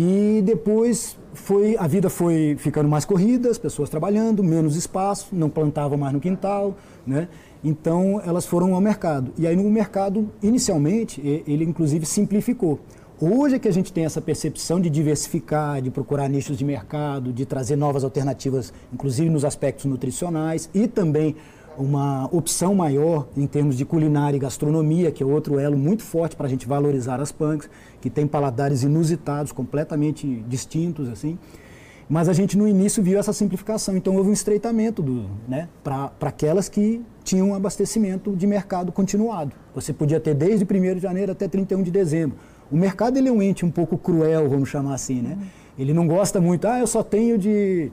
E 0.00 0.40
depois 0.44 1.18
foi, 1.34 1.76
a 1.76 1.88
vida 1.88 2.08
foi 2.08 2.54
ficando 2.56 2.88
mais 2.88 3.04
corrida, 3.04 3.50
as 3.50 3.58
pessoas 3.58 3.90
trabalhando, 3.90 4.44
menos 4.44 4.76
espaço, 4.76 5.30
não 5.32 5.50
plantavam 5.50 5.98
mais 5.98 6.12
no 6.12 6.20
quintal, 6.20 6.76
né? 7.04 7.26
Então 7.64 8.22
elas 8.24 8.46
foram 8.46 8.76
ao 8.76 8.80
mercado. 8.80 9.32
E 9.36 9.44
aí 9.44 9.56
no 9.56 9.68
mercado, 9.68 10.30
inicialmente, 10.40 11.20
ele 11.44 11.64
inclusive 11.64 12.06
simplificou. 12.06 12.78
Hoje 13.20 13.56
é 13.56 13.58
que 13.58 13.66
a 13.66 13.72
gente 13.72 13.92
tem 13.92 14.04
essa 14.04 14.20
percepção 14.20 14.80
de 14.80 14.88
diversificar, 14.88 15.82
de 15.82 15.90
procurar 15.90 16.28
nichos 16.28 16.56
de 16.56 16.64
mercado, 16.64 17.32
de 17.32 17.44
trazer 17.44 17.74
novas 17.74 18.04
alternativas, 18.04 18.72
inclusive 18.92 19.28
nos 19.28 19.44
aspectos 19.44 19.86
nutricionais 19.86 20.70
e 20.72 20.86
também 20.86 21.34
uma 21.78 22.28
opção 22.32 22.74
maior 22.74 23.28
em 23.36 23.46
termos 23.46 23.76
de 23.76 23.84
culinária 23.84 24.36
e 24.36 24.40
gastronomia, 24.40 25.10
que 25.10 25.22
é 25.22 25.26
outro 25.26 25.58
elo 25.58 25.78
muito 25.78 26.02
forte 26.02 26.34
para 26.34 26.46
a 26.46 26.48
gente 26.48 26.66
valorizar 26.66 27.20
as 27.20 27.30
punks, 27.30 27.70
que 28.00 28.10
tem 28.10 28.26
paladares 28.26 28.82
inusitados, 28.82 29.52
completamente 29.52 30.44
distintos, 30.48 31.08
assim. 31.08 31.38
Mas 32.08 32.28
a 32.28 32.32
gente 32.32 32.56
no 32.56 32.66
início 32.66 33.02
viu 33.02 33.18
essa 33.18 33.32
simplificação, 33.32 33.96
então 33.96 34.16
houve 34.16 34.30
um 34.30 34.32
estreitamento 34.32 35.04
né, 35.46 35.68
para 35.84 36.10
aquelas 36.22 36.68
que 36.68 37.02
tinham 37.22 37.50
um 37.50 37.54
abastecimento 37.54 38.34
de 38.34 38.46
mercado 38.46 38.90
continuado. 38.90 39.52
Você 39.74 39.92
podia 39.92 40.18
ter 40.18 40.34
desde 40.34 40.64
1 40.64 40.94
de 40.94 41.00
janeiro 41.00 41.32
até 41.32 41.46
31 41.46 41.82
de 41.82 41.90
dezembro. 41.90 42.38
O 42.72 42.76
mercado 42.76 43.18
ele 43.18 43.28
é 43.28 43.32
um 43.32 43.42
ente 43.42 43.64
um 43.64 43.70
pouco 43.70 43.98
cruel, 43.98 44.48
vamos 44.48 44.70
chamar 44.70 44.94
assim, 44.94 45.20
né? 45.20 45.36
Ele 45.78 45.92
não 45.92 46.08
gosta 46.08 46.40
muito, 46.40 46.66
ah, 46.66 46.80
eu 46.80 46.86
só 46.86 47.02
tenho 47.02 47.38
de 47.38 47.92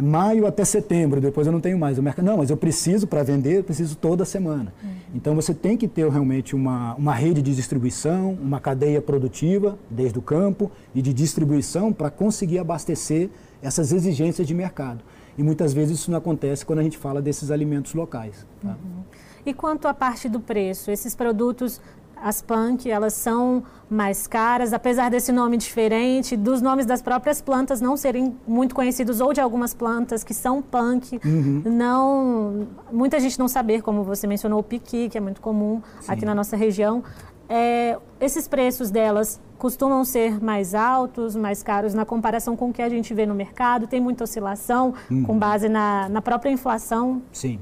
maio 0.00 0.46
até 0.46 0.64
setembro, 0.64 1.20
depois 1.20 1.46
eu 1.46 1.52
não 1.52 1.60
tenho 1.60 1.78
mais. 1.78 1.98
O 1.98 2.02
mercado, 2.02 2.24
não, 2.24 2.38
mas 2.38 2.50
eu 2.50 2.56
preciso 2.56 3.06
para 3.06 3.22
vender, 3.22 3.58
eu 3.58 3.64
preciso 3.64 3.96
toda 3.96 4.24
semana. 4.24 4.72
Uhum. 4.82 4.90
Então 5.14 5.34
você 5.34 5.52
tem 5.52 5.76
que 5.76 5.88
ter 5.88 6.08
realmente 6.08 6.54
uma, 6.54 6.94
uma 6.94 7.14
rede 7.14 7.42
de 7.42 7.54
distribuição, 7.54 8.32
uma 8.40 8.60
cadeia 8.60 9.00
produtiva, 9.02 9.78
desde 9.90 10.18
o 10.18 10.22
campo 10.22 10.70
e 10.94 11.02
de 11.02 11.12
distribuição, 11.12 11.92
para 11.92 12.10
conseguir 12.10 12.58
abastecer 12.58 13.28
essas 13.60 13.92
exigências 13.92 14.46
de 14.46 14.54
mercado. 14.54 15.02
E 15.36 15.42
muitas 15.42 15.72
vezes 15.72 15.98
isso 15.98 16.10
não 16.10 16.18
acontece 16.18 16.64
quando 16.64 16.80
a 16.80 16.82
gente 16.82 16.98
fala 16.98 17.20
desses 17.20 17.50
alimentos 17.50 17.94
locais. 17.94 18.46
Tá? 18.62 18.68
Uhum. 18.68 19.02
E 19.44 19.52
quanto 19.52 19.88
à 19.88 19.94
parte 19.94 20.28
do 20.28 20.38
preço, 20.38 20.90
esses 20.90 21.14
produtos 21.14 21.80
as 22.22 22.40
punk, 22.40 22.90
elas 22.90 23.14
são 23.14 23.62
mais 23.90 24.26
caras, 24.26 24.72
apesar 24.72 25.10
desse 25.10 25.32
nome 25.32 25.56
diferente, 25.56 26.36
dos 26.36 26.62
nomes 26.62 26.86
das 26.86 27.02
próprias 27.02 27.42
plantas 27.42 27.80
não 27.80 27.96
serem 27.96 28.34
muito 28.46 28.74
conhecidos 28.74 29.20
ou 29.20 29.32
de 29.32 29.40
algumas 29.40 29.74
plantas 29.74 30.24
que 30.24 30.32
são 30.32 30.62
punk, 30.62 31.20
uhum. 31.24 31.62
não 31.66 32.68
muita 32.90 33.20
gente 33.20 33.38
não 33.38 33.48
saber, 33.48 33.82
como 33.82 34.02
você 34.04 34.26
mencionou, 34.26 34.60
o 34.60 34.62
piqui, 34.62 35.08
que 35.08 35.18
é 35.18 35.20
muito 35.20 35.40
comum 35.40 35.82
Sim. 36.00 36.12
aqui 36.12 36.24
na 36.24 36.34
nossa 36.34 36.56
região. 36.56 37.02
É, 37.48 37.98
esses 38.18 38.48
preços 38.48 38.90
delas 38.90 39.38
costumam 39.58 40.04
ser 40.04 40.42
mais 40.42 40.74
altos, 40.74 41.36
mais 41.36 41.62
caros 41.62 41.92
na 41.92 42.04
comparação 42.04 42.56
com 42.56 42.70
o 42.70 42.72
que 42.72 42.80
a 42.80 42.88
gente 42.88 43.12
vê 43.12 43.26
no 43.26 43.34
mercado? 43.34 43.86
Tem 43.86 44.00
muita 44.00 44.24
oscilação 44.24 44.94
uhum. 45.10 45.22
com 45.22 45.38
base 45.38 45.68
na, 45.68 46.08
na 46.08 46.22
própria 46.22 46.50
inflação? 46.50 47.20
Sim. 47.30 47.60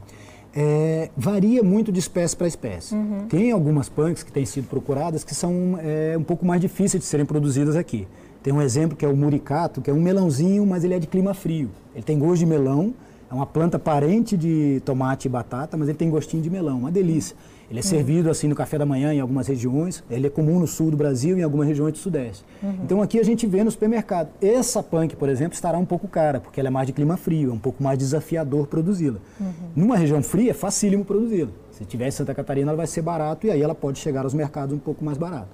É, 0.55 1.11
varia 1.17 1.63
muito 1.63 1.93
de 1.93 1.99
espécie 1.99 2.37
para 2.37 2.47
espécie. 2.47 2.95
Uhum. 2.95 3.27
Tem 3.29 3.53
algumas 3.53 3.89
punks 3.89 4.23
que 4.23 4.33
têm 4.33 4.45
sido 4.45 4.69
procuradas 4.69 5.23
que 5.23 5.35
são 5.35 5.79
é, 5.81 6.17
um 6.19 6.23
pouco 6.23 6.45
mais 6.45 6.61
difíceis 6.61 7.03
de 7.03 7.09
serem 7.09 7.27
produzidas 7.27 7.77
aqui. 7.77 8.07
Tem 8.43 8.53
um 8.53 8.61
exemplo 8.61 8.97
que 8.97 9.05
é 9.05 9.09
o 9.09 9.17
muricato, 9.17 9.81
que 9.81 9.91
é 9.91 9.93
um 9.93 10.01
melãozinho, 10.01 10.67
mas 10.67 10.83
ele 10.83 10.95
é 10.95 10.99
de 10.99 11.07
clima 11.07 11.35
frio. 11.35 11.71
Ele 11.95 12.03
tem 12.03 12.19
gosto 12.19 12.39
de 12.39 12.47
melão, 12.47 12.95
é 13.31 13.35
uma 13.35 13.47
planta 13.47 13.79
parente 13.79 14.37
de 14.37 14.83
tomate 14.85 15.29
e 15.29 15.31
batata, 15.31 15.77
mas 15.77 15.89
ele 15.89 15.99
tem 15.99 16.11
gostinho 16.11 16.43
de 16.43 16.51
melão, 16.51 16.79
uma 16.79 16.91
delícia. 16.91 17.37
Ele 17.71 17.79
é 17.79 17.83
uhum. 17.83 17.89
servido 17.89 18.31
assim 18.31 18.49
no 18.49 18.55
café 18.55 18.77
da 18.77 18.85
manhã 18.85 19.15
em 19.15 19.21
algumas 19.21 19.47
regiões, 19.47 20.03
ele 20.11 20.27
é 20.27 20.31
comum 20.31 20.59
no 20.59 20.67
sul 20.67 20.91
do 20.91 20.97
Brasil 20.97 21.39
e 21.39 21.41
em 21.41 21.45
algumas 21.45 21.69
regiões 21.69 21.93
do 21.93 21.99
sudeste. 21.99 22.45
Uhum. 22.61 22.81
Então 22.85 23.01
aqui 23.01 23.19
a 23.21 23.23
gente 23.23 23.47
vê 23.47 23.63
no 23.63 23.71
supermercado. 23.71 24.31
Essa 24.43 24.83
punk, 24.83 25.15
por 25.15 25.29
exemplo, 25.29 25.55
estará 25.55 25.79
um 25.79 25.85
pouco 25.85 26.09
cara, 26.09 26.41
porque 26.41 26.59
ela 26.59 26.69
é 26.69 26.71
mais 26.71 26.89
de 26.89 26.93
clima 26.93 27.17
frio, 27.17 27.51
é 27.51 27.53
um 27.53 27.59
pouco 27.59 27.83
mais 27.83 27.97
desafiador 27.97 28.67
produzi-la. 28.67 29.19
Uhum. 29.39 29.53
Numa 29.77 29.97
região 29.97 30.21
fria 30.21 30.51
é 30.51 30.55
facílimo 30.55 31.05
produzi-la. 31.05 31.51
Se 31.71 31.85
tiver 31.85 32.09
em 32.09 32.11
Santa 32.11 32.35
Catarina 32.35 32.73
ela 32.73 32.77
vai 32.77 32.89
ser 32.89 33.03
barato 33.03 33.47
e 33.47 33.51
aí 33.51 33.63
ela 33.63 33.75
pode 33.75 34.01
chegar 34.01 34.25
aos 34.25 34.35
mercados 34.35 34.75
um 34.75 34.79
pouco 34.79 35.05
mais 35.05 35.17
barato. 35.17 35.49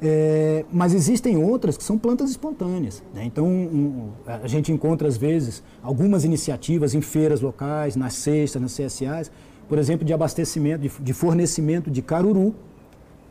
É, 0.00 0.64
mas 0.72 0.94
existem 0.94 1.36
outras 1.36 1.76
que 1.76 1.82
são 1.82 1.98
plantas 1.98 2.30
espontâneas. 2.30 3.02
Né? 3.12 3.24
Então, 3.24 3.46
um, 3.46 4.10
a 4.26 4.46
gente 4.46 4.70
encontra, 4.70 5.08
às 5.08 5.16
vezes, 5.16 5.62
algumas 5.82 6.24
iniciativas 6.24 6.94
em 6.94 7.00
feiras 7.00 7.40
locais, 7.40 7.96
nas 7.96 8.14
cestas, 8.14 8.62
nas 8.62 8.76
CSAs, 8.76 9.30
por 9.68 9.78
exemplo, 9.78 10.04
de 10.04 10.12
abastecimento, 10.12 10.80
de, 10.80 10.90
de 11.00 11.12
fornecimento 11.12 11.90
de 11.90 12.02
caruru, 12.02 12.54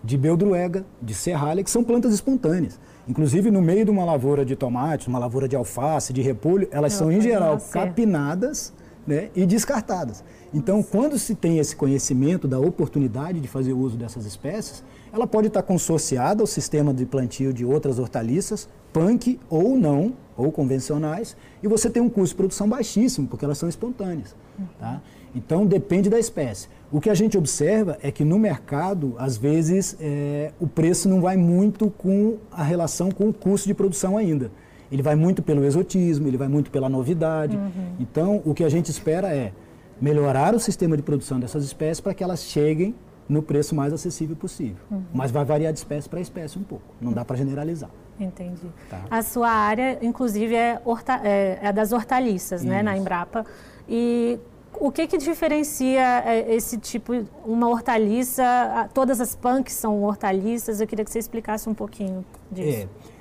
de 0.04 0.18
beldruega, 0.18 0.86
de 1.02 1.14
serralha, 1.14 1.64
que 1.64 1.72
são 1.72 1.84
plantas 1.84 2.14
espontâneas. 2.14 2.80
Inclusive, 3.08 3.50
no 3.50 3.62
meio 3.62 3.86
de 3.86 3.92
uma 3.92 4.06
lavoura 4.06 4.46
de 4.46 4.56
tomate, 4.56 5.08
uma 5.08 5.18
lavoura 5.18 5.48
de 5.48 5.56
alface, 5.56 6.14
de 6.14 6.22
repolho, 6.22 6.68
elas 6.72 6.94
são, 6.94 7.12
em 7.12 7.20
geral, 7.20 7.54
nascer. 7.54 7.74
capinadas 7.74 8.74
né, 9.06 9.30
e 9.36 9.46
descartadas. 9.46 10.24
Então, 10.54 10.84
quando 10.84 11.18
se 11.18 11.34
tem 11.34 11.58
esse 11.58 11.76
conhecimento 11.76 12.48
da 12.48 12.60
oportunidade 12.60 13.40
de 13.40 13.48
fazer 13.48 13.74
uso 13.74 13.98
dessas 13.98 14.26
espécies, 14.26 14.84
ela 15.12 15.26
pode 15.26 15.48
estar 15.48 15.64
consorciada 15.64 16.44
ao 16.44 16.48
sistema 16.48 16.94
de 16.94 17.06
plantio 17.06 17.54
de 17.54 17.66
outras 17.66 17.98
hortaliças, 17.98 18.68
punk 18.92 19.40
ou 19.50 19.78
não, 19.78 20.14
ou 20.36 20.52
convencionais, 20.52 21.36
e 21.64 21.68
você 21.68 21.90
tem 21.90 22.02
um 22.02 22.10
custo 22.10 22.34
de 22.34 22.36
produção 22.36 22.68
baixíssimo, 22.68 23.28
porque 23.28 23.44
elas 23.44 23.58
são 23.58 23.68
espontâneas. 23.68 24.36
Tá? 24.80 25.02
Então, 25.36 25.66
depende 25.66 26.10
da 26.10 26.20
espécie. 26.20 26.68
O 26.92 27.02
que 27.02 27.10
a 27.10 27.14
gente 27.14 27.38
observa 27.38 27.98
é 28.02 28.12
que 28.12 28.24
no 28.24 28.40
mercado, 28.40 29.16
às 29.18 29.38
vezes, 29.38 29.98
é, 30.00 30.52
o 30.60 30.68
preço 30.68 31.10
não 31.10 31.22
vai 31.22 31.36
muito 31.36 31.90
com 31.90 32.38
a 32.52 32.64
relação 32.64 33.12
com 33.12 33.30
o 33.30 33.34
custo 33.34 33.68
de 33.68 33.74
produção 33.74 34.18
ainda. 34.18 34.52
Ele 34.92 35.02
vai 35.02 35.16
muito 35.16 35.44
pelo 35.44 35.66
exotismo, 35.66 36.28
ele 36.28 36.38
vai 36.38 36.48
muito 36.48 36.72
pela 36.72 36.88
novidade. 36.88 37.58
Uhum. 37.58 37.72
Então, 38.00 38.42
o 38.46 38.54
que 38.54 38.64
a 38.64 38.70
gente 38.70 38.90
espera 38.90 39.36
é 39.36 39.52
melhorar 40.00 40.56
o 40.56 40.60
sistema 40.60 40.96
de 40.96 41.04
produção 41.04 41.40
dessas 41.40 41.66
espécies 41.66 42.00
para 42.00 42.14
que 42.14 42.24
elas 42.24 42.44
cheguem 42.44 42.96
no 43.28 43.42
preço 43.42 43.76
mais 43.76 43.92
acessível 43.92 44.36
possível. 44.36 44.78
Uhum. 44.90 45.04
Mas 45.14 45.30
vai 45.30 45.44
variar 45.44 45.74
de 45.74 45.80
espécie 45.80 46.08
para 46.08 46.22
espécie 46.22 46.58
um 46.58 46.64
pouco, 46.64 46.86
não 47.02 47.12
dá 47.12 47.26
para 47.26 47.36
generalizar. 47.36 47.90
Entendi. 48.20 48.68
Tá. 48.90 49.02
A 49.12 49.22
sua 49.22 49.50
área, 49.50 50.00
inclusive, 50.02 50.56
é, 50.56 50.82
horta, 50.86 51.20
é, 51.24 51.60
é 51.62 51.74
das 51.74 51.92
hortaliças, 51.92 52.64
né, 52.64 52.82
na 52.82 52.98
Embrapa. 52.98 53.46
E 53.88 54.40
o 54.74 54.92
que, 54.92 55.08
que 55.08 55.18
diferencia 55.18 56.24
é, 56.26 56.54
esse 56.54 56.78
tipo, 56.78 57.14
uma 57.46 57.68
hortaliça, 57.68 58.90
todas 58.94 59.20
as 59.20 59.36
punks 59.36 59.74
são 59.74 60.04
hortaliças, 60.04 60.80
eu 60.80 60.88
queria 60.88 61.04
que 61.04 61.12
você 61.12 61.20
explicasse 61.20 61.68
um 61.70 61.74
pouquinho 61.74 62.24
disso. 62.52 62.88
É. 63.04 63.18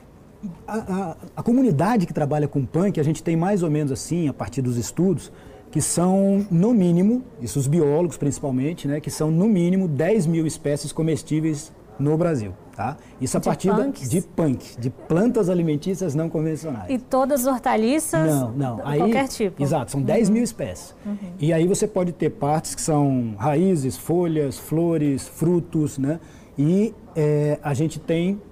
A, 0.66 0.76
a, 0.76 1.16
a, 1.36 1.42
comunidade 1.42 2.06
que 2.06 2.12
trabalha 2.12 2.46
com 2.46 2.64
punk, 2.64 3.00
a 3.00 3.02
gente 3.02 3.22
tem 3.22 3.36
mais 3.36 3.62
ou 3.62 3.70
menos 3.70 3.90
assim, 3.90 4.28
a 4.28 4.34
partir 4.34 4.62
dos 4.62 4.76
estudos, 4.76 5.32
que 5.70 5.80
são, 5.80 6.46
no 6.50 6.72
mínimo, 6.72 7.24
isso 7.40 7.58
os 7.58 7.66
biólogos 7.66 8.16
principalmente, 8.16 8.86
né, 8.86 9.00
que 9.00 9.10
são 9.10 9.30
no 9.30 9.48
mínimo 9.48 9.88
10 9.88 10.26
mil 10.26 10.46
espécies 10.46 10.92
comestíveis 10.92 11.72
no 11.98 12.16
Brasil. 12.16 12.52
Tá? 12.76 12.94
Isso 13.18 13.38
a 13.38 13.40
de 13.40 13.46
partir 13.46 13.74
punks? 13.74 14.10
de 14.10 14.20
punk, 14.20 14.78
de 14.78 14.90
plantas 14.90 15.48
alimentícias 15.48 16.14
não 16.14 16.28
convencionais. 16.28 16.90
E 16.90 16.98
todas 16.98 17.46
hortaliças? 17.46 18.28
Não, 18.28 18.52
não. 18.52 18.80
Aí, 18.84 18.98
qualquer 18.98 19.28
tipo? 19.28 19.62
Exato, 19.62 19.92
são 19.92 20.02
10 20.02 20.28
uhum. 20.28 20.34
mil 20.34 20.44
espécies. 20.44 20.94
Uhum. 21.06 21.16
E 21.40 21.54
aí 21.54 21.66
você 21.66 21.88
pode 21.88 22.12
ter 22.12 22.28
partes 22.28 22.74
que 22.74 22.82
são 22.82 23.34
raízes, 23.38 23.96
folhas, 23.96 24.58
flores, 24.58 25.26
frutos, 25.26 25.96
né? 25.96 26.20
E 26.58 26.94
é, 27.16 27.58
a 27.62 27.72
gente 27.72 27.98
tem 27.98 28.42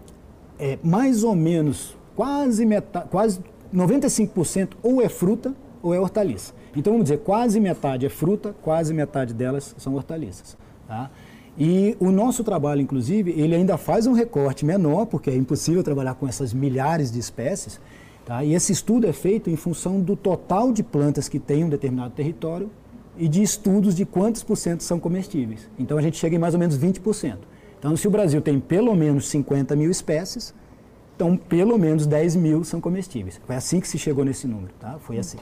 é, 0.59 0.79
mais 0.83 1.23
ou 1.23 1.37
menos 1.37 1.95
quase 2.17 2.65
metade, 2.65 3.09
quase 3.11 3.41
95% 3.75 4.71
ou 4.83 5.03
é 5.03 5.09
fruta 5.11 5.55
ou 5.83 5.93
é 5.93 6.01
hortaliça. 6.01 6.55
Então 6.75 6.95
vamos 6.95 7.05
dizer, 7.05 7.19
quase 7.19 7.61
metade 7.61 8.07
é 8.07 8.09
fruta, 8.09 8.55
quase 8.63 8.95
metade 8.95 9.35
delas 9.35 9.75
são 9.77 9.95
hortaliças. 9.95 10.57
Tá? 10.89 11.11
E 11.57 11.97
o 12.01 12.11
nosso 12.11 12.43
trabalho, 12.43 12.81
inclusive, 12.81 13.31
ele 13.31 13.55
ainda 13.55 13.77
faz 13.77 14.07
um 14.07 14.13
recorte 14.13 14.65
menor, 14.65 15.07
porque 15.07 15.31
é 15.31 15.37
impossível 15.37 15.83
trabalhar 15.83 16.15
com 16.15 16.27
essas 16.27 16.53
milhares 16.53 17.13
de 17.13 17.19
espécies. 17.21 17.81
Tá? 18.25 18.43
E 18.43 18.55
esse 18.55 18.73
estudo 18.73 19.07
é 19.07 19.13
feito 19.13 19.51
em 19.51 19.57
função 19.57 20.01
do 20.01 20.17
total 20.17 20.73
de 20.73 20.83
plantas 20.83 21.29
que 21.29 21.39
tem 21.39 21.63
um 21.63 21.69
determinado 21.69 22.13
território 22.15 22.71
e 23.17 23.29
de 23.29 23.43
estudos 23.43 23.95
de 23.95 24.05
quantos 24.05 24.43
por 24.43 24.57
cento 24.57 24.83
são 24.83 24.99
comestíveis. 24.99 25.69
Então 25.79 25.97
a 25.99 26.03
gente 26.03 26.17
chega 26.17 26.35
em 26.35 26.39
mais 26.39 26.55
ou 26.55 26.61
menos 26.61 26.77
20%. 26.77 27.39
Então, 27.79 27.97
se 27.97 28.09
o 28.09 28.11
Brasil 28.11 28.41
tem 28.41 28.59
pelo 28.59 28.95
menos 28.95 29.29
50 29.29 29.77
mil 29.77 29.91
espécies, 29.91 30.55
então 31.15 31.37
pelo 31.37 31.79
menos 31.79 32.07
10 32.07 32.35
mil 32.37 32.65
são 32.65 32.81
comestíveis. 32.81 33.39
Foi 33.47 33.55
assim 33.55 33.79
que 33.79 33.87
se 33.87 33.99
chegou 33.99 34.25
nesse 34.25 34.47
número, 34.47 34.73
tá? 34.81 34.97
Foi 34.99 35.19
assim. 35.19 35.37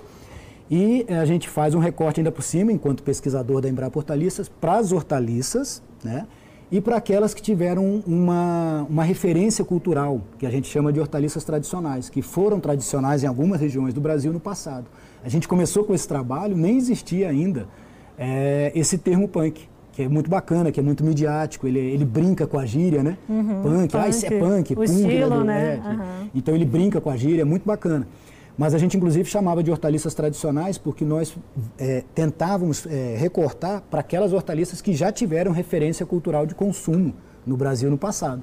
E 0.72 1.04
eh, 1.06 1.18
a 1.18 1.26
gente 1.26 1.50
faz 1.50 1.74
um 1.74 1.78
recorte 1.78 2.18
ainda 2.18 2.32
por 2.32 2.42
cima, 2.42 2.72
enquanto 2.72 3.02
pesquisador 3.02 3.60
da 3.60 3.68
Embrapa 3.68 3.98
Hortaliças, 3.98 4.48
para 4.48 4.78
as 4.78 4.90
hortaliças, 4.90 5.82
né? 6.02 6.26
E 6.70 6.80
para 6.80 6.96
aquelas 6.96 7.34
que 7.34 7.42
tiveram 7.42 8.02
uma, 8.06 8.86
uma 8.88 9.04
referência 9.04 9.62
cultural, 9.66 10.22
que 10.38 10.46
a 10.46 10.50
gente 10.50 10.66
chama 10.66 10.90
de 10.90 10.98
hortaliças 10.98 11.44
tradicionais, 11.44 12.08
que 12.08 12.22
foram 12.22 12.58
tradicionais 12.58 13.22
em 13.22 13.26
algumas 13.26 13.60
regiões 13.60 13.92
do 13.92 14.00
Brasil 14.00 14.32
no 14.32 14.40
passado. 14.40 14.86
A 15.22 15.28
gente 15.28 15.46
começou 15.46 15.84
com 15.84 15.92
esse 15.92 16.08
trabalho, 16.08 16.56
nem 16.56 16.78
existia 16.78 17.28
ainda 17.28 17.68
é, 18.16 18.72
esse 18.74 18.96
termo 18.96 19.28
punk, 19.28 19.68
que 19.92 20.04
é 20.04 20.08
muito 20.08 20.30
bacana, 20.30 20.72
que 20.72 20.80
é 20.80 20.82
muito 20.82 21.04
midiático, 21.04 21.66
ele, 21.66 21.80
ele 21.80 22.06
brinca 22.06 22.46
com 22.46 22.58
a 22.58 22.64
gíria, 22.64 23.02
né? 23.02 23.18
Uhum, 23.28 23.62
punk, 23.62 23.92
punk, 23.92 23.96
ah, 23.98 24.08
isso 24.08 24.24
é 24.24 24.30
punk, 24.30 24.72
o 24.72 24.76
punk, 24.76 24.90
estilo, 24.90 25.44
né? 25.44 25.76
né? 25.76 25.82
Uhum. 25.84 26.30
Então 26.34 26.54
ele 26.54 26.64
brinca 26.64 26.98
com 26.98 27.10
a 27.10 27.16
gíria, 27.18 27.42
é 27.42 27.44
muito 27.44 27.66
bacana. 27.66 28.08
Mas 28.56 28.74
a 28.74 28.78
gente, 28.78 28.96
inclusive, 28.96 29.28
chamava 29.28 29.62
de 29.62 29.70
hortaliças 29.70 30.14
tradicionais 30.14 30.76
porque 30.76 31.04
nós 31.04 31.36
é, 31.78 32.04
tentávamos 32.14 32.86
é, 32.86 33.16
recortar 33.16 33.82
para 33.90 34.00
aquelas 34.00 34.32
hortaliças 34.32 34.80
que 34.80 34.92
já 34.94 35.10
tiveram 35.10 35.52
referência 35.52 36.04
cultural 36.04 36.44
de 36.44 36.54
consumo 36.54 37.14
no 37.46 37.56
Brasil 37.56 37.90
no 37.90 37.98
passado. 37.98 38.42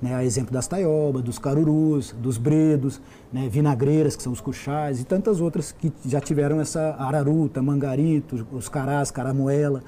Né, 0.00 0.14
a 0.14 0.24
exemplo 0.24 0.50
das 0.50 0.66
taiobas, 0.66 1.22
dos 1.22 1.38
carurus, 1.38 2.12
dos 2.18 2.38
bredos, 2.38 3.02
né, 3.30 3.50
vinagreiras, 3.50 4.16
que 4.16 4.22
são 4.22 4.32
os 4.32 4.40
cuchás, 4.40 4.98
e 4.98 5.04
tantas 5.04 5.42
outras 5.42 5.72
que 5.72 5.92
já 6.06 6.18
tiveram 6.18 6.58
essa 6.58 6.96
araruta, 6.98 7.60
mangarito, 7.60 8.46
os 8.50 8.66
carás, 8.66 9.10
caramoela. 9.10 9.82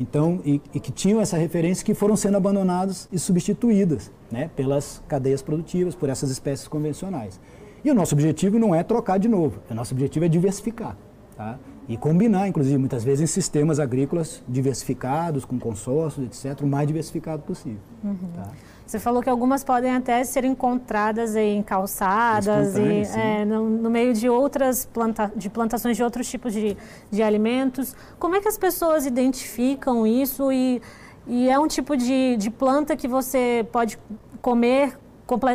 Então, 0.00 0.40
e, 0.44 0.60
e, 0.74 0.80
que 0.80 0.90
tinham 0.90 1.20
essa 1.20 1.36
referência 1.36 1.84
que 1.84 1.94
foram 1.94 2.16
sendo 2.16 2.36
abandonadas 2.36 3.08
e 3.12 3.20
substituídas 3.20 4.10
né, 4.32 4.50
pelas 4.56 5.00
cadeias 5.06 5.42
produtivas, 5.42 5.94
por 5.94 6.08
essas 6.08 6.28
espécies 6.28 6.66
convencionais. 6.66 7.38
E 7.84 7.90
o 7.90 7.94
nosso 7.94 8.14
objetivo 8.14 8.58
não 8.58 8.74
é 8.74 8.82
trocar 8.82 9.18
de 9.18 9.28
novo, 9.28 9.60
o 9.70 9.74
nosso 9.74 9.94
objetivo 9.94 10.24
é 10.24 10.28
diversificar. 10.28 10.96
Tá? 11.36 11.58
E 11.88 11.96
combinar, 11.96 12.46
inclusive, 12.46 12.78
muitas 12.78 13.02
vezes 13.02 13.22
em 13.22 13.26
sistemas 13.26 13.80
agrícolas 13.80 14.42
diversificados, 14.48 15.44
com 15.44 15.58
consórcios, 15.58 16.24
etc., 16.26 16.62
o 16.62 16.66
mais 16.66 16.86
diversificado 16.86 17.42
possível. 17.42 17.80
Uhum. 18.04 18.16
Tá? 18.36 18.50
Você 18.86 18.98
falou 18.98 19.22
que 19.22 19.30
algumas 19.30 19.64
podem 19.64 19.90
até 19.90 20.22
ser 20.22 20.44
encontradas 20.44 21.34
em 21.34 21.62
calçadas 21.62 22.76
e 22.76 23.18
é, 23.18 23.44
no, 23.44 23.68
no, 23.68 23.90
meio 23.90 24.12
de 24.12 24.28
outras 24.28 24.84
planta, 24.84 25.32
de 25.34 25.48
plantações 25.48 25.96
de 25.96 26.02
outros 26.02 26.28
tipos 26.28 26.52
de, 26.52 26.76
de 27.10 27.22
alimentos. 27.22 27.96
Como 28.18 28.36
é 28.36 28.40
que 28.40 28.48
as 28.48 28.58
pessoas 28.58 29.06
identificam 29.06 30.06
isso 30.06 30.52
e, 30.52 30.82
e 31.26 31.48
é 31.48 31.58
um 31.58 31.66
tipo 31.66 31.96
de, 31.96 32.36
de 32.36 32.50
planta 32.50 32.94
que 32.94 33.08
você 33.08 33.66
pode 33.72 33.98
comer 34.42 34.98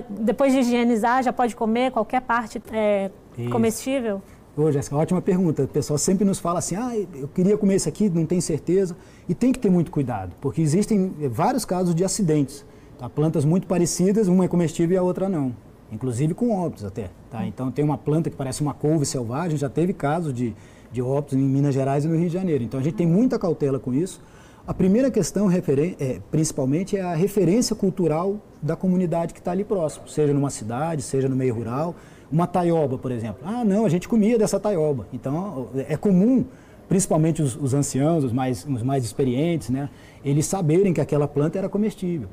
depois 0.10 0.54
de 0.54 0.60
higienizar, 0.60 1.24
já 1.24 1.34
pode 1.34 1.56
comer 1.56 1.92
qualquer 1.92 2.22
parte 2.22 2.62
é, 2.72 3.12
comestível? 3.52 4.22
Ô, 4.56 4.72
Jéssica, 4.72 4.96
ótima 4.96 5.22
pergunta. 5.22 5.64
O 5.64 5.68
pessoal 5.68 6.00
sempre 6.00 6.26
nos 6.26 6.40
fala 6.40 6.60
assim, 6.60 6.76
ah, 6.76 6.92
eu 7.16 7.28
queria 7.28 7.56
comer 7.58 7.76
isso 7.76 7.88
aqui, 7.88 8.10
não 8.10 8.26
tenho 8.26 8.42
certeza. 8.42 8.96
E 9.30 9.36
tem 9.36 9.52
que 9.52 9.60
ter 9.60 9.70
muito 9.70 9.92
cuidado, 9.92 10.34
porque 10.42 10.62
existem 10.62 11.14
vários 11.30 11.64
casos 11.64 11.94
de 11.94 12.04
acidentes. 12.04 12.66
Tá? 12.98 13.08
Plantas 13.08 13.46
muito 13.46 13.68
parecidas, 13.68 14.28
uma 14.28 14.46
é 14.46 14.48
comestível 14.48 14.96
e 14.96 14.98
a 14.98 15.04
outra 15.04 15.30
não. 15.30 15.56
Inclusive 15.92 16.34
com 16.34 16.52
óbitos 16.52 16.84
até. 16.84 17.12
Tá? 17.30 17.46
Então 17.46 17.72
tem 17.72 17.86
uma 17.86 17.98
planta 17.98 18.30
que 18.30 18.36
parece 18.36 18.62
uma 18.62 18.74
couve 18.74 19.06
selvagem, 19.06 19.58
já 19.58 19.70
teve 19.70 19.94
casos 19.94 20.34
de, 20.34 20.56
de 20.92 21.02
óbitos 21.02 21.38
em 21.38 21.42
Minas 21.42 21.76
Gerais 21.76 22.04
e 22.04 22.08
no 22.08 22.16
Rio 22.16 22.28
de 22.28 22.34
Janeiro. 22.34 22.64
Então 22.64 22.80
a 22.80 22.84
gente 22.84 22.96
tem 22.96 23.06
muita 23.06 23.38
cautela 23.38 23.80
com 23.80 23.94
isso. 23.94 24.20
A 24.68 24.74
primeira 24.74 25.10
questão, 25.10 25.50
é, 25.50 26.20
principalmente, 26.30 26.98
é 26.98 27.02
a 27.02 27.16
referência 27.16 27.74
cultural 27.74 28.38
da 28.62 28.76
comunidade 28.76 29.34
que 29.34 29.40
está 29.40 29.52
ali 29.52 29.64
próximo, 29.64 30.10
seja 30.10 30.34
numa 30.34 30.50
cidade, 30.50 31.02
seja 31.02 31.30
no 31.30 31.38
meio 31.38 31.56
rural. 31.56 31.96
Uma 32.30 32.46
taioba, 32.46 32.98
por 32.98 33.10
exemplo. 33.10 33.40
Ah, 33.46 33.64
não, 33.64 33.86
a 33.86 33.90
gente 33.90 34.10
comia 34.10 34.38
dessa 34.38 34.60
taioba. 34.60 35.08
Então, 35.14 35.70
é 35.88 35.96
comum 35.96 36.44
principalmente 36.90 37.42
os, 37.42 37.56
os 37.56 37.74
anciãos, 37.74 38.26
os 38.26 38.34
mais, 38.34 38.66
os 38.66 38.84
mais 38.84 39.06
experientes, 39.06 39.70
né, 39.70 39.90
eles 40.24 40.46
saberem 40.46 40.94
que 40.94 41.02
aquela 41.02 41.28
planta 41.28 41.58
era 41.58 41.70
comestível. 41.70 42.28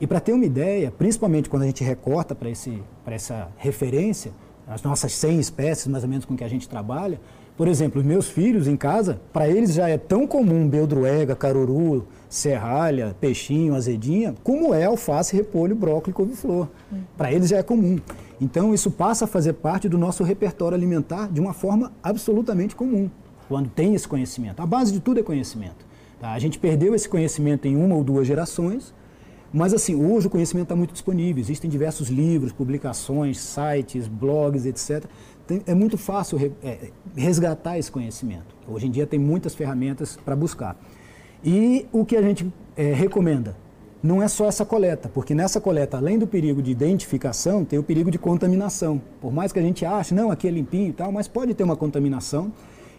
E 0.00 0.06
para 0.06 0.20
ter 0.20 0.32
uma 0.32 0.44
ideia, 0.44 0.90
principalmente 0.90 1.48
quando 1.50 1.62
a 1.62 1.66
gente 1.66 1.84
recorta 1.84 2.34
para 2.34 2.48
essa 3.14 3.48
referência, 3.56 4.32
as 4.66 4.82
nossas 4.82 5.12
100 5.12 5.38
espécies, 5.38 5.86
mais 5.86 6.02
ou 6.02 6.10
menos 6.10 6.24
com 6.24 6.34
que 6.36 6.44
a 6.44 6.48
gente 6.48 6.68
trabalha, 6.68 7.20
por 7.56 7.68
exemplo, 7.68 8.02
meus 8.02 8.26
filhos 8.26 8.66
em 8.66 8.76
casa, 8.76 9.20
para 9.32 9.48
eles 9.48 9.74
já 9.74 9.88
é 9.88 9.96
tão 9.96 10.26
comum 10.26 10.68
beldroega, 10.68 11.36
caruru, 11.36 12.06
serralha, 12.28 13.14
peixinho, 13.20 13.76
azedinha, 13.76 14.34
como 14.42 14.74
é 14.74 14.84
alface, 14.84 15.36
repolho, 15.36 15.76
brócolis 15.76 16.16
couve-flor. 16.16 16.68
Hum. 16.92 17.02
Para 17.16 17.32
eles 17.32 17.48
já 17.48 17.58
é 17.58 17.62
comum. 17.62 17.98
Então 18.40 18.74
isso 18.74 18.90
passa 18.90 19.24
a 19.24 19.28
fazer 19.28 19.52
parte 19.54 19.88
do 19.88 19.96
nosso 19.96 20.24
repertório 20.24 20.76
alimentar 20.76 21.28
de 21.30 21.40
uma 21.40 21.52
forma 21.52 21.92
absolutamente 22.02 22.74
comum, 22.74 23.08
quando 23.48 23.68
tem 23.68 23.94
esse 23.94 24.08
conhecimento. 24.08 24.60
A 24.60 24.66
base 24.66 24.92
de 24.92 24.98
tudo 24.98 25.20
é 25.20 25.22
conhecimento. 25.22 25.86
Tá? 26.20 26.32
A 26.32 26.38
gente 26.40 26.58
perdeu 26.58 26.92
esse 26.92 27.08
conhecimento 27.08 27.68
em 27.68 27.76
uma 27.76 27.94
ou 27.94 28.02
duas 28.02 28.26
gerações, 28.26 28.92
mas 29.54 29.72
assim, 29.72 29.94
hoje 29.94 30.26
o 30.26 30.30
conhecimento 30.30 30.64
está 30.64 30.76
muito 30.76 30.92
disponível. 30.92 31.40
Existem 31.40 31.70
diversos 31.70 32.08
livros, 32.08 32.52
publicações, 32.52 33.38
sites, 33.38 34.06
blogs, 34.06 34.66
etc 34.66 35.08
tem, 35.46 35.62
é 35.66 35.74
muito 35.74 35.96
fácil 35.96 36.38
re, 36.38 36.52
é, 36.62 36.90
resgatar 37.16 37.78
esse 37.78 37.90
conhecimento. 37.90 38.54
Hoje 38.66 38.86
em 38.86 38.90
dia 38.90 39.06
tem 39.06 39.18
muitas 39.18 39.54
ferramentas 39.54 40.18
para 40.24 40.34
buscar. 40.34 40.76
E 41.44 41.86
o 41.92 42.04
que 42.04 42.16
a 42.16 42.22
gente 42.22 42.50
é, 42.76 42.92
recomenda? 42.92 43.56
Não 44.02 44.22
é 44.22 44.28
só 44.28 44.46
essa 44.46 44.66
coleta, 44.66 45.08
porque 45.08 45.34
nessa 45.34 45.60
coleta, 45.60 45.96
além 45.96 46.18
do 46.18 46.26
perigo 46.26 46.60
de 46.60 46.70
identificação, 46.70 47.64
tem 47.64 47.78
o 47.78 47.82
perigo 47.82 48.10
de 48.10 48.18
contaminação. 48.18 49.00
Por 49.20 49.32
mais 49.32 49.50
que 49.50 49.58
a 49.58 49.62
gente 49.62 49.84
ache, 49.84 50.14
não, 50.14 50.30
aqui 50.30 50.46
é 50.46 50.50
limpinho 50.50 50.88
e 50.88 50.92
tal, 50.92 51.10
mas 51.10 51.26
pode 51.26 51.54
ter 51.54 51.62
uma 51.62 51.76
contaminação. 51.76 52.52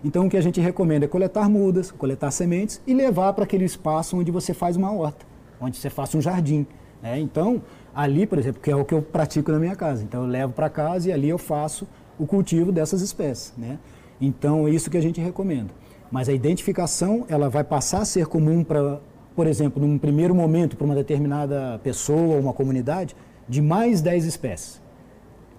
Então 0.03 0.25
o 0.25 0.29
que 0.29 0.37
a 0.37 0.41
gente 0.41 0.59
recomenda 0.59 1.05
é 1.05 1.07
coletar 1.07 1.47
mudas, 1.47 1.91
coletar 1.91 2.31
sementes 2.31 2.81
e 2.87 2.93
levar 2.93 3.33
para 3.33 3.43
aquele 3.43 3.65
espaço 3.65 4.17
onde 4.17 4.31
você 4.31 4.53
faz 4.53 4.75
uma 4.75 4.91
horta, 4.91 5.25
onde 5.59 5.77
você 5.77 5.89
faça 5.89 6.17
um 6.17 6.21
jardim. 6.21 6.65
Né? 7.01 7.19
Então, 7.19 7.61
ali, 7.93 8.25
por 8.25 8.37
exemplo, 8.37 8.61
que 8.61 8.71
é 8.71 8.75
o 8.75 8.83
que 8.83 8.93
eu 8.93 9.01
pratico 9.01 9.51
na 9.51 9.59
minha 9.59 9.75
casa. 9.75 10.03
Então 10.03 10.23
eu 10.23 10.27
levo 10.27 10.53
para 10.53 10.69
casa 10.69 11.09
e 11.09 11.13
ali 11.13 11.29
eu 11.29 11.37
faço 11.37 11.87
o 12.17 12.25
cultivo 12.25 12.71
dessas 12.71 13.01
espécies. 13.01 13.53
Né? 13.57 13.77
Então, 14.19 14.67
é 14.67 14.71
isso 14.71 14.89
que 14.89 14.97
a 14.97 15.01
gente 15.01 15.19
recomenda. 15.19 15.71
Mas 16.11 16.29
a 16.29 16.33
identificação 16.33 17.25
ela 17.27 17.49
vai 17.49 17.63
passar 17.63 18.01
a 18.01 18.05
ser 18.05 18.27
comum 18.27 18.63
para, 18.63 18.99
por 19.35 19.47
exemplo, 19.47 19.85
num 19.85 19.97
primeiro 19.97 20.33
momento, 20.33 20.77
para 20.77 20.85
uma 20.85 20.95
determinada 20.95 21.79
pessoa 21.83 22.35
ou 22.35 22.39
uma 22.39 22.53
comunidade, 22.53 23.15
de 23.47 23.61
mais 23.61 24.01
10 24.01 24.25
espécies. 24.25 24.84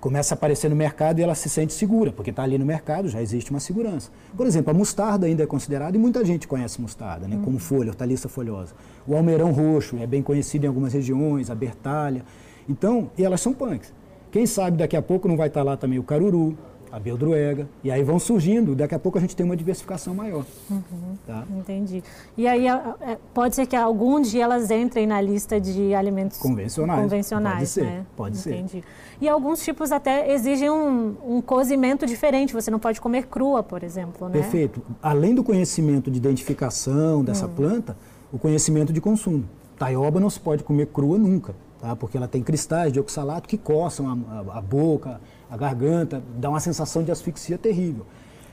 Começa 0.06 0.34
a 0.34 0.36
aparecer 0.36 0.70
no 0.70 0.76
mercado 0.76 1.18
e 1.18 1.22
ela 1.24 1.34
se 1.34 1.48
sente 1.48 1.72
segura, 1.72 2.12
porque 2.12 2.30
está 2.30 2.44
ali 2.44 2.56
no 2.56 2.64
mercado, 2.64 3.08
já 3.08 3.20
existe 3.20 3.50
uma 3.50 3.58
segurança. 3.58 4.08
Por 4.36 4.46
exemplo, 4.46 4.70
a 4.70 4.72
mostarda 4.72 5.26
ainda 5.26 5.42
é 5.42 5.46
considerada, 5.46 5.96
e 5.96 5.98
muita 5.98 6.24
gente 6.24 6.46
conhece 6.46 6.80
mostarda, 6.80 7.26
né, 7.26 7.40
como 7.44 7.58
folha, 7.58 7.88
hortaliça 7.88 8.28
folhosa. 8.28 8.72
O 9.04 9.16
almeirão 9.16 9.50
roxo 9.50 9.96
é 9.98 10.06
bem 10.06 10.22
conhecido 10.22 10.64
em 10.64 10.68
algumas 10.68 10.92
regiões, 10.92 11.50
a 11.50 11.56
bertalha. 11.56 12.24
Então, 12.68 13.10
e 13.18 13.24
elas 13.24 13.40
são 13.40 13.52
punks. 13.52 13.92
Quem 14.30 14.46
sabe 14.46 14.76
daqui 14.76 14.96
a 14.96 15.02
pouco 15.02 15.26
não 15.26 15.36
vai 15.36 15.48
estar 15.48 15.64
lá 15.64 15.76
também 15.76 15.98
o 15.98 16.04
caruru, 16.04 16.56
a 16.90 16.98
beldroega, 16.98 17.68
e 17.82 17.90
aí 17.90 18.02
vão 18.02 18.18
surgindo, 18.18 18.74
daqui 18.74 18.94
a 18.94 18.98
pouco 18.98 19.18
a 19.18 19.20
gente 19.20 19.34
tem 19.34 19.44
uma 19.44 19.56
diversificação 19.56 20.14
maior. 20.14 20.44
Uhum, 20.70 21.16
tá? 21.26 21.44
Entendi. 21.50 22.02
E 22.36 22.46
aí 22.46 22.66
é, 22.66 23.18
pode 23.34 23.54
ser 23.54 23.66
que 23.66 23.76
algum 23.76 24.20
dia 24.20 24.44
elas 24.44 24.70
entrem 24.70 25.06
na 25.06 25.20
lista 25.20 25.60
de 25.60 25.94
alimentos 25.94 26.38
convencionais. 26.38 27.02
convencionais 27.02 27.56
pode 27.56 27.68
ser, 27.68 27.84
né? 27.84 28.06
pode 28.16 28.36
ser. 28.38 28.54
Entendi. 28.54 28.84
E 29.20 29.28
alguns 29.28 29.62
tipos 29.62 29.92
até 29.92 30.32
exigem 30.32 30.70
um, 30.70 31.16
um, 31.26 31.40
cozimento 31.40 32.06
diferente, 32.06 32.52
você 32.52 32.70
não 32.70 32.78
pode 32.78 33.00
comer 33.00 33.26
crua, 33.26 33.62
por 33.62 33.82
exemplo, 33.82 34.28
né? 34.28 34.32
Perfeito. 34.32 34.82
Além 35.02 35.34
do 35.34 35.42
conhecimento 35.42 36.10
de 36.10 36.18
identificação 36.18 37.24
dessa 37.24 37.46
hum. 37.46 37.54
planta, 37.54 37.96
o 38.32 38.38
conhecimento 38.38 38.92
de 38.92 39.00
consumo. 39.00 39.44
Taioba 39.78 40.18
não 40.18 40.30
se 40.30 40.40
pode 40.40 40.64
comer 40.64 40.86
crua 40.86 41.18
nunca 41.18 41.54
tá? 41.86 41.94
porque 41.96 42.16
ela 42.16 42.28
tem 42.28 42.42
cristais 42.42 42.92
de 42.92 43.00
oxalato 43.00 43.48
que 43.48 43.56
coçam 43.56 44.08
a, 44.08 44.52
a, 44.52 44.58
a 44.58 44.60
boca, 44.60 45.20
a 45.50 45.56
garganta, 45.56 46.22
dá 46.36 46.48
uma 46.48 46.60
sensação 46.60 47.02
de 47.02 47.10
asfixia 47.10 47.56
terrível. 47.56 48.06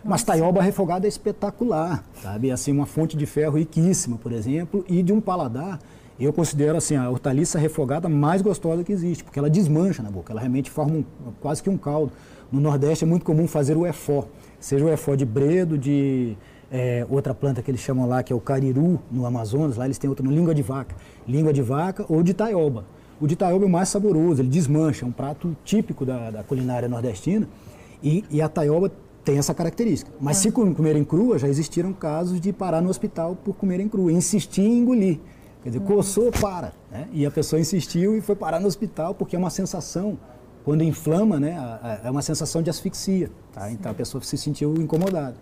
Mas 0.04 0.24
taioba 0.24 0.62
refogada 0.62 1.08
é 1.08 1.10
espetacular, 1.10 2.04
sabe? 2.22 2.52
Assim, 2.52 2.72
uma 2.72 2.86
fonte 2.86 3.16
de 3.16 3.26
ferro 3.26 3.58
riquíssima, 3.58 4.18
por 4.18 4.32
exemplo, 4.34 4.84
e 4.88 5.02
de 5.02 5.14
um 5.14 5.22
paladar, 5.22 5.80
eu 6.20 6.32
considero 6.32 6.78
assim 6.78 6.96
a 6.96 7.10
hortaliça 7.10 7.58
refogada 7.58 8.08
mais 8.08 8.42
gostosa 8.42 8.84
que 8.84 8.92
existe, 8.92 9.24
porque 9.24 9.40
ela 9.40 9.50
desmancha 9.50 10.04
na 10.04 10.12
boca, 10.12 10.32
ela 10.32 10.42
realmente 10.42 10.70
forma 10.70 10.98
um, 10.98 11.04
quase 11.42 11.64
que 11.64 11.70
um 11.70 11.78
caldo. 11.78 12.12
No 12.52 12.60
Nordeste 12.60 13.04
é 13.04 13.08
muito 13.08 13.26
comum 13.26 13.48
fazer 13.48 13.76
o 13.76 13.86
efó, 13.88 14.28
seja 14.60 14.86
o 14.86 14.90
efó 14.90 15.16
de 15.16 15.26
bredo, 15.26 15.78
de 15.78 16.38
é, 16.72 17.06
outra 17.10 17.34
planta 17.34 17.62
que 17.62 17.72
eles 17.72 17.82
chamam 17.82 18.08
lá, 18.08 18.22
que 18.22 18.32
é 18.32 18.36
o 18.36 18.40
cariru, 18.40 19.00
no 19.12 19.26
Amazonas, 19.26 19.78
lá 19.78 19.86
eles 19.86 19.98
têm 19.98 20.10
outra 20.10 20.26
no 20.26 20.32
língua 20.32 20.54
de 20.54 20.62
vaca, 20.62 20.96
língua 21.28 21.52
de 21.52 21.62
vaca 21.62 22.06
ou 22.08 22.22
de 22.22 22.34
taioba. 22.34 22.86
O 23.20 23.28
de 23.28 23.36
taioba 23.36 23.66
é 23.66 23.68
o 23.68 23.72
mais 23.72 23.90
saboroso, 23.90 24.42
ele 24.42 24.50
desmancha, 24.50 25.06
é 25.06 25.08
um 25.08 25.12
prato 25.12 25.56
típico 25.64 26.06
da, 26.06 26.32
da 26.32 26.44
culinária 26.44 26.90
nordestina. 26.90 27.48
E, 28.02 28.26
e, 28.30 28.42
a 28.42 28.50
taioba 28.50 28.92
tem 29.24 29.38
essa 29.38 29.54
característica. 29.54 30.12
Mas 30.20 30.38
se 30.38 30.52
comerem 30.52 31.04
crua, 31.04 31.40
já 31.40 31.48
existiram 31.48 31.94
casos 31.94 32.42
de 32.42 32.52
parar 32.52 32.82
no 32.82 32.90
hospital 32.90 33.36
por 33.36 33.56
comerem 33.56 33.88
crua, 33.88 34.12
insistir 34.12 34.62
em 34.62 34.80
engolir. 34.80 35.20
Quer 35.64 35.70
dizer, 35.70 35.82
coçou, 35.86 36.30
para. 36.30 36.74
Né? 36.92 37.08
E 37.14 37.26
a 37.26 37.32
pessoa 37.32 37.60
insistiu 37.60 38.18
e 38.18 38.22
foi 38.22 38.36
parar 38.36 38.60
no 38.60 38.68
hospital 38.68 39.16
porque 39.16 39.36
é 39.36 39.40
uma 39.40 39.50
sensação, 39.50 40.18
quando 40.66 40.84
inflama, 40.84 41.40
né, 41.40 41.56
é 42.04 42.12
uma 42.12 42.22
sensação 42.22 42.62
de 42.62 42.70
asfixia. 42.70 43.32
Tá? 43.54 43.72
Então 43.72 43.90
a 43.92 43.96
pessoa 43.96 44.22
se 44.22 44.38
sentiu 44.38 44.76
incomodada. 44.76 45.38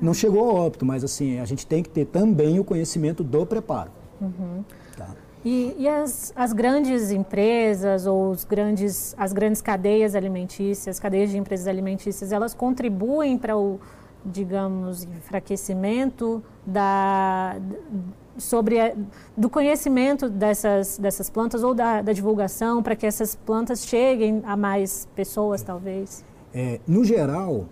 Não 0.00 0.14
chegou 0.14 0.48
ao 0.48 0.56
óbito, 0.56 0.86
mas 0.86 1.04
assim, 1.04 1.38
a 1.38 1.44
gente 1.44 1.66
tem 1.66 1.82
que 1.82 1.90
ter 1.90 2.06
também 2.06 2.58
o 2.58 2.64
conhecimento 2.64 3.22
do 3.22 3.44
preparo. 3.44 3.90
Uhum. 4.20 4.64
Tá? 4.96 5.08
E, 5.44 5.74
e 5.78 5.88
as, 5.88 6.32
as, 6.36 6.52
grandes 6.52 7.10
empresas 7.10 8.06
ou 8.06 8.30
os 8.30 8.44
grandes, 8.44 9.14
as 9.16 9.32
grandes 9.32 9.62
cadeias 9.62 10.14
alimentícias, 10.14 11.00
cadeias 11.00 11.30
de 11.30 11.38
empresas 11.38 11.66
alimentícias, 11.66 12.30
elas 12.30 12.52
contribuem 12.52 13.38
para 13.38 13.56
o, 13.56 13.80
digamos, 14.24 15.04
enfraquecimento 15.04 16.42
da, 16.66 17.56
sobre 18.36 18.80
a, 18.80 18.94
do 19.34 19.48
conhecimento 19.48 20.28
dessas, 20.28 20.98
dessas 20.98 21.30
plantas 21.30 21.62
ou 21.62 21.74
da, 21.74 22.02
da 22.02 22.12
divulgação 22.12 22.82
para 22.82 22.94
que 22.94 23.06
essas 23.06 23.34
plantas 23.34 23.86
cheguem 23.86 24.42
a 24.44 24.56
mais 24.58 25.08
pessoas, 25.14 25.62
talvez? 25.62 26.22
É, 26.52 26.80
no 26.86 27.02
geral, 27.02 27.64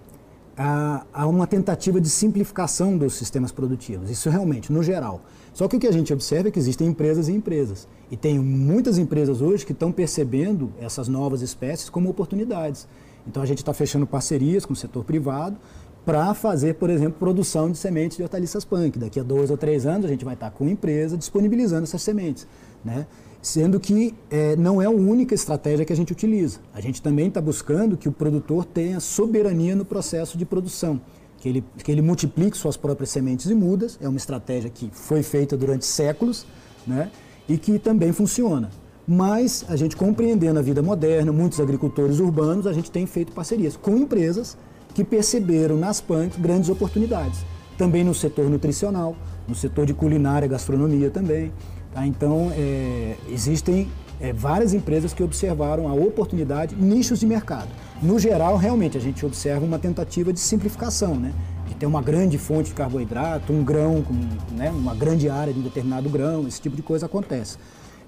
há, 0.59 1.07
há 1.15 1.27
uma 1.27 1.47
tentativa 1.47 2.01
de 2.01 2.11
simplificação 2.11 2.99
dos 2.99 3.15
sistemas 3.15 3.53
produtivos. 3.53 4.11
Isso 4.11 4.29
realmente, 4.29 4.73
no 4.73 4.83
geral. 4.83 5.23
Só 5.55 5.69
que 5.69 5.77
o 5.77 5.81
que 5.81 5.87
a 5.87 5.93
gente 5.93 6.13
observa 6.13 6.49
é 6.49 6.51
que 6.51 6.59
existem 6.59 6.89
empresas 6.89 7.29
e 7.29 7.33
empresas. 7.33 7.87
E 8.11 8.17
tem 8.17 8.39
muitas 8.39 8.99
empresas 8.99 9.41
hoje 9.41 9.65
que 9.65 9.73
estão 9.73 9.93
percebendo 9.93 10.73
essas 10.81 11.07
novas 11.07 11.43
espécies 11.43 11.89
como 11.89 12.11
oportunidades. 12.11 12.89
Então 13.27 13.43
a 13.43 13.47
gente 13.47 13.59
está 13.59 13.73
fechando 13.73 14.07
parcerias 14.07 14.67
com 14.67 14.73
o 14.73 14.77
setor 14.77 15.05
privado 15.05 15.57
para 16.05 16.33
fazer, 16.33 16.75
por 16.75 16.91
exemplo, 16.91 17.19
produção 17.19 17.71
de 17.71 17.77
sementes 17.77 18.17
de 18.17 18.23
hortaliças 18.23 18.65
punk. 18.65 18.99
Daqui 18.99 19.21
a 19.21 19.23
dois 19.23 19.51
ou 19.51 19.57
três 19.57 19.85
anos 19.87 20.07
a 20.07 20.09
gente 20.09 20.25
vai 20.25 20.35
estar 20.35 20.51
tá 20.51 20.57
com 20.57 20.69
empresa 20.69 21.17
disponibilizando 21.17 21.85
essas 21.85 22.03
sementes. 22.03 22.47
Né? 22.85 23.07
Sendo 23.41 23.79
que 23.79 24.15
é, 24.31 24.57
não 24.57 24.83
é 24.83 24.87
a 24.87 24.91
única 24.91 25.35
estratégia 25.35 25.85
que 25.85 25.93
a 25.93 25.97
gente 25.97 26.13
utiliza. 26.13 26.59
A 26.75 26.81
gente 26.81 27.01
também 27.01 27.29
está 27.29 27.41
buscando 27.41 27.97
que 27.97 28.09
o 28.09 28.13
produtor 28.13 28.65
tenha 28.65 28.99
soberania 29.01 29.77
no 29.77 29.85
processo 29.85 30.37
de 30.37 30.45
produção 30.45 31.01
que 31.39 31.49
ele, 31.49 31.65
que 31.83 31.91
ele 31.91 32.03
multiplique 32.03 32.57
suas 32.57 32.77
próprias 32.77 33.11
sementes 33.11 33.47
e 33.47 33.55
mudas. 33.55 33.99
É 34.01 34.09
uma 34.09 34.19
estratégia 34.19 34.69
que 34.71 34.91
foi 34.93 35.23
feita 35.23 35.57
durante 35.57 35.87
séculos 35.87 36.45
né, 36.87 37.11
e 37.49 37.57
que 37.57 37.79
também 37.79 38.13
funciona. 38.13 38.71
Mas 39.07 39.65
a 39.69 39.77
gente 39.77 39.97
compreendendo 39.97 40.59
a 40.59 40.63
vida 40.63 40.83
moderna, 40.83 41.33
muitos 41.33 41.61
agricultores 41.61 42.19
urbanos, 42.19 42.67
a 42.67 42.73
gente 42.73 42.91
tem 42.91 43.07
feito 43.07 43.33
parcerias 43.33 43.77
com 43.77 43.97
empresas 43.97 44.57
que 44.95 45.03
perceberam 45.03 45.77
nas 45.77 46.01
PANCs 46.01 46.39
grandes 46.39 46.69
oportunidades. 46.69 47.41
Também 47.79 48.05
no 48.05 48.13
setor 48.13 48.51
nutricional, 48.51 49.17
no 49.47 49.55
setor 49.55 49.87
de 49.87 49.95
culinária, 49.95 50.49
gastronomia 50.49 51.11
também. 51.11 51.53
Tá? 51.93 52.07
Então, 52.07 52.53
é, 52.55 53.17
existem 53.31 53.89
é, 54.21 54.33
várias 54.33 54.75
empresas 54.75 55.13
que 55.13 55.23
observaram 55.23 55.89
a 55.89 55.93
oportunidade, 55.93 56.75
nichos 56.75 57.21
de 57.21 57.27
mercado. 57.27 57.69
No 58.03 58.19
geral, 58.19 58.57
realmente, 58.57 58.97
a 58.97 59.01
gente 59.01 59.25
observa 59.25 59.65
uma 59.65 59.79
tentativa 59.79 60.33
de 60.33 60.41
simplificação, 60.41 61.15
né? 61.15 61.33
de 61.67 61.75
ter 61.75 61.87
uma 61.87 62.01
grande 62.01 62.39
fonte 62.39 62.71
de 62.71 62.75
carboidrato, 62.75 63.53
um 63.53 63.63
grão, 63.63 64.05
né? 64.53 64.71
uma 64.71 64.95
grande 64.95 65.29
área 65.29 65.53
de 65.53 65.61
um 65.61 65.63
determinado 65.63 66.09
grão, 66.09 66.47
esse 66.47 66.61
tipo 66.61 66.75
de 66.75 66.83
coisa 66.83 67.07
acontece. 67.07 67.59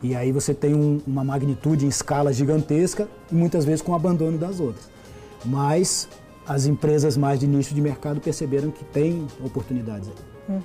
E 0.02 0.16
aí 0.16 0.32
você 0.32 0.54
tem 0.54 0.74
um, 0.74 1.00
uma 1.06 1.22
magnitude 1.22 1.84
em 1.84 1.88
escala 1.88 2.32
gigantesca 2.32 3.06
e 3.30 3.34
muitas 3.34 3.64
vezes 3.64 3.82
com 3.82 3.94
abandono 3.94 4.38
das 4.38 4.58
outras. 4.58 4.88
Mas 5.44 6.08
as 6.46 6.66
empresas 6.66 7.16
mais 7.16 7.38
de 7.38 7.46
nicho 7.46 7.74
de 7.74 7.80
mercado 7.80 8.20
perceberam 8.20 8.70
que 8.70 8.84
tem 8.84 9.26
oportunidades 9.44 10.08
aí. 10.08 10.54
Uhum. 10.54 10.62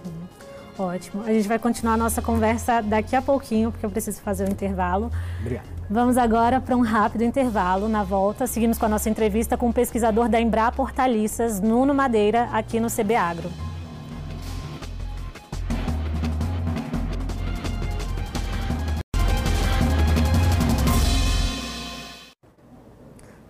Ótimo. 0.77 1.23
A 1.23 1.31
gente 1.31 1.47
vai 1.47 1.57
continuar 1.57 1.93
a 1.93 1.97
nossa 1.97 2.21
conversa 2.21 2.81
daqui 2.81 3.15
a 3.15 3.21
pouquinho, 3.21 3.71
porque 3.71 3.85
eu 3.85 3.89
preciso 3.89 4.21
fazer 4.21 4.45
um 4.45 4.51
intervalo. 4.51 5.09
Obrigado. 5.39 5.75
Vamos 5.89 6.17
agora 6.17 6.59
para 6.59 6.75
um 6.75 6.81
rápido 6.81 7.23
intervalo. 7.23 7.87
Na 7.87 8.03
volta, 8.03 8.45
seguimos 8.45 8.77
com 8.77 8.85
a 8.85 8.89
nossa 8.89 9.09
entrevista 9.09 9.55
com 9.55 9.69
o 9.69 9.73
pesquisador 9.73 10.27
da 10.27 10.41
Embra 10.41 10.71
Portaliças, 10.71 11.61
Nuno 11.61 11.93
Madeira, 11.93 12.49
aqui 12.51 12.79
no 12.79 12.89
CB 12.89 13.15
Agro. 13.15 13.49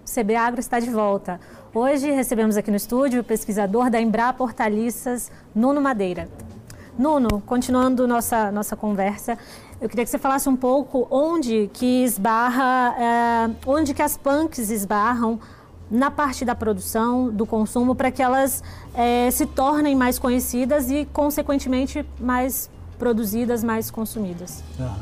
O 0.03 0.13
CB 0.13 0.35
Agro 0.35 0.59
está 0.59 0.79
de 0.79 0.89
volta. 0.89 1.39
Hoje 1.73 2.11
recebemos 2.11 2.55
aqui 2.55 2.69
no 2.69 2.77
estúdio 2.77 3.21
o 3.21 3.23
pesquisador 3.23 3.89
da 3.89 3.99
Embra 3.99 4.31
Portaliças, 4.31 5.31
Nuno 5.53 5.81
Madeira. 5.81 6.29
Nuno, 6.97 7.41
continuando 7.45 8.07
nossa, 8.07 8.51
nossa 8.51 8.75
conversa, 8.75 9.37
eu 9.81 9.89
queria 9.89 10.05
que 10.05 10.09
você 10.09 10.17
falasse 10.17 10.47
um 10.47 10.55
pouco 10.55 11.07
onde 11.11 11.69
que 11.73 12.03
esbarra, 12.03 12.95
é, 12.97 13.55
onde 13.65 13.93
que 13.93 14.01
as 14.01 14.15
punks 14.15 14.69
esbarram 14.69 15.39
na 15.91 16.09
parte 16.09 16.43
da 16.43 16.55
produção, 16.55 17.29
do 17.29 17.45
consumo, 17.45 17.93
para 17.93 18.09
que 18.09 18.21
elas 18.21 18.63
é, 18.93 19.29
se 19.29 19.45
tornem 19.45 19.95
mais 19.95 20.17
conhecidas 20.17 20.89
e, 20.89 21.05
consequentemente, 21.13 22.05
mais 22.19 22.69
produzidas, 22.97 23.63
mais 23.63 23.91
consumidas. 23.91 24.63
Ah. 24.79 24.97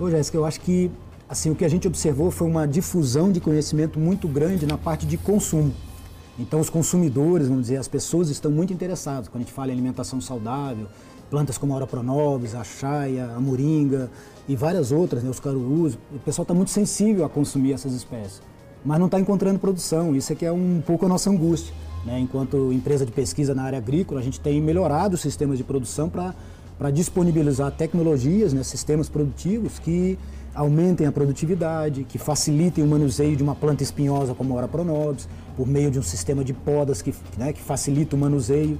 Ô, 0.00 0.10
Jéssica, 0.10 0.36
eu 0.36 0.44
acho 0.44 0.60
que 0.60 0.90
assim, 1.28 1.50
o 1.50 1.54
que 1.54 1.64
a 1.64 1.68
gente 1.68 1.86
observou 1.86 2.30
foi 2.30 2.48
uma 2.48 2.66
difusão 2.66 3.30
de 3.30 3.40
conhecimento 3.40 3.98
muito 3.98 4.26
grande 4.26 4.66
na 4.66 4.78
parte 4.78 5.04
de 5.04 5.18
consumo. 5.18 5.74
Então, 6.38 6.60
os 6.60 6.70
consumidores, 6.70 7.48
vamos 7.48 7.62
dizer, 7.64 7.76
as 7.76 7.88
pessoas 7.88 8.30
estão 8.30 8.50
muito 8.50 8.72
interessadas 8.72 9.28
quando 9.28 9.42
a 9.42 9.44
gente 9.44 9.52
fala 9.52 9.68
em 9.68 9.72
alimentação 9.72 10.20
saudável, 10.20 10.86
plantas 11.30 11.58
como 11.58 11.72
a 11.72 11.76
Ora 11.76 11.86
Pronobis, 11.86 12.54
a 12.54 12.64
chaia, 12.64 13.32
a 13.36 13.40
moringa 13.40 14.10
e 14.48 14.56
várias 14.56 14.90
outras, 14.92 15.22
né, 15.22 15.30
os 15.30 15.40
carurus. 15.40 15.98
O 16.14 16.18
pessoal 16.24 16.44
está 16.44 16.54
muito 16.54 16.70
sensível 16.70 17.24
a 17.24 17.28
consumir 17.28 17.72
essas 17.72 17.92
espécies, 17.92 18.40
mas 18.84 18.98
não 18.98 19.06
está 19.06 19.20
encontrando 19.20 19.58
produção. 19.58 20.16
Isso 20.16 20.32
é 20.32 20.36
que 20.36 20.46
é 20.46 20.52
um 20.52 20.82
pouco 20.86 21.06
a 21.06 21.08
nossa 21.08 21.30
angústia. 21.30 21.74
Né? 22.04 22.18
Enquanto 22.20 22.72
empresa 22.72 23.04
de 23.04 23.12
pesquisa 23.12 23.54
na 23.54 23.62
área 23.62 23.78
agrícola, 23.78 24.20
a 24.20 24.22
gente 24.22 24.40
tem 24.40 24.60
melhorado 24.60 25.14
os 25.14 25.20
sistemas 25.20 25.58
de 25.58 25.64
produção 25.64 26.08
para 26.08 26.90
disponibilizar 26.90 27.70
tecnologias, 27.72 28.52
né, 28.52 28.62
sistemas 28.62 29.08
produtivos 29.08 29.78
que 29.78 30.18
aumentem 30.54 31.06
a 31.06 31.12
produtividade, 31.12 32.04
que 32.04 32.18
facilitem 32.18 32.82
o 32.82 32.86
manuseio 32.86 33.36
de 33.36 33.42
uma 33.42 33.54
planta 33.54 33.82
espinhosa 33.82 34.34
como 34.34 34.54
a 34.54 34.56
Ora 34.56 34.68
Pronobis, 34.68 35.28
por 35.56 35.66
meio 35.66 35.90
de 35.90 35.98
um 35.98 36.02
sistema 36.02 36.42
de 36.42 36.52
podas 36.52 37.02
que, 37.02 37.14
né, 37.36 37.52
que 37.52 37.60
facilita 37.60 38.16
o 38.16 38.18
manuseio 38.18 38.78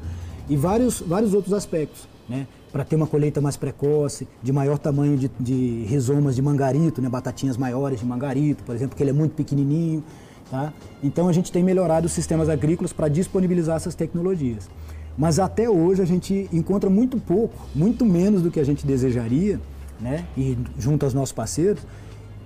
e 0.49 0.57
vários, 0.57 1.01
vários 1.01 1.35
outros 1.35 1.53
aspectos. 1.53 2.09
Né, 2.29 2.47
para 2.71 2.85
ter 2.85 2.95
uma 2.95 3.07
colheita 3.07 3.41
mais 3.41 3.57
precoce, 3.57 4.29
de 4.43 4.53
maior 4.53 4.77
tamanho 4.77 5.17
de, 5.17 5.31
de 5.41 5.85
rizomas 5.89 6.37
de 6.37 6.43
mangarito, 6.43 7.01
né, 7.01 7.09
batatinhas 7.09 7.57
maiores 7.57 8.01
de 8.01 8.05
mangarito, 8.05 8.63
por 8.65 8.75
exemplo, 8.75 8.95
que 8.95 9.03
ele 9.03 9.11
é 9.11 9.15
muito 9.15 9.35
pequenininho. 9.35 10.05
Tá? 10.51 10.73
Então 11.03 11.29
a 11.29 11.33
gente 11.33 11.51
tem 11.51 11.63
melhorado 11.63 12.07
os 12.07 12.13
sistemas 12.13 12.49
agrícolas 12.49 12.93
para 12.93 13.09
disponibilizar 13.09 13.77
essas 13.77 13.95
tecnologias. 13.95 14.69
Mas 15.17 15.39
até 15.39 15.69
hoje 15.69 16.01
a 16.01 16.05
gente 16.05 16.49
encontra 16.53 16.89
muito 16.89 17.19
pouco, 17.19 17.67
muito 17.75 18.05
menos 18.05 18.41
do 18.41 18.51
que 18.51 18.61
a 18.61 18.65
gente 18.65 18.87
desejaria, 18.87 19.61
né? 20.01 20.25
e 20.37 20.57
junto 20.79 21.05
aos 21.05 21.13
nossos 21.13 21.33
parceiros, 21.33 21.83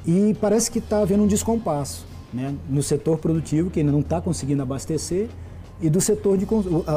e 0.06 0.34
parece 0.40 0.70
que 0.70 0.78
está 0.78 1.02
havendo 1.02 1.22
um 1.22 1.26
descompasso 1.26 2.06
né? 2.32 2.54
no 2.68 2.82
setor 2.82 3.18
produtivo, 3.18 3.70
que 3.70 3.80
ainda 3.80 3.92
não 3.92 4.00
está 4.00 4.20
conseguindo 4.20 4.62
abastecer, 4.62 5.28
e 5.80 5.90
do 5.90 6.00
setor 6.00 6.38
de 6.38 6.46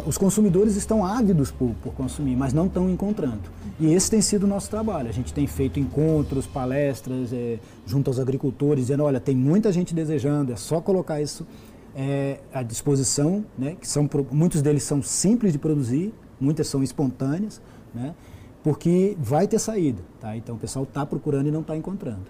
os 0.05 0.17
consumidores 0.17 0.75
estão 0.75 1.05
ávidos 1.05 1.49
por, 1.51 1.71
por 1.81 1.93
consumir, 1.93 2.35
mas 2.35 2.53
não 2.53 2.67
estão 2.67 2.89
encontrando. 2.89 3.41
E 3.79 3.91
esse 3.93 4.09
tem 4.11 4.21
sido 4.21 4.43
o 4.43 4.47
nosso 4.47 4.69
trabalho. 4.69 5.09
A 5.09 5.11
gente 5.11 5.33
tem 5.33 5.47
feito 5.47 5.79
encontros, 5.79 6.45
palestras 6.45 7.33
é, 7.33 7.57
junto 7.85 8.09
aos 8.09 8.19
agricultores, 8.19 8.85
dizendo, 8.85 9.03
olha, 9.03 9.19
tem 9.19 9.35
muita 9.35 9.71
gente 9.71 9.93
desejando, 9.93 10.53
é 10.53 10.55
só 10.55 10.79
colocar 10.79 11.21
isso 11.21 11.45
é, 11.95 12.39
à 12.53 12.61
disposição, 12.61 13.43
né? 13.57 13.75
que 13.79 13.88
são, 13.88 14.09
muitos 14.31 14.61
deles 14.61 14.83
são 14.83 15.01
simples 15.01 15.53
de 15.53 15.59
produzir, 15.59 16.13
muitas 16.39 16.67
são 16.67 16.83
espontâneas, 16.83 17.61
né? 17.93 18.13
porque 18.63 19.17
vai 19.19 19.47
ter 19.47 19.59
saída. 19.59 20.01
Tá? 20.19 20.35
Então 20.35 20.55
o 20.55 20.59
pessoal 20.59 20.83
está 20.83 21.05
procurando 21.05 21.47
e 21.47 21.51
não 21.51 21.61
está 21.61 21.75
encontrando. 21.75 22.25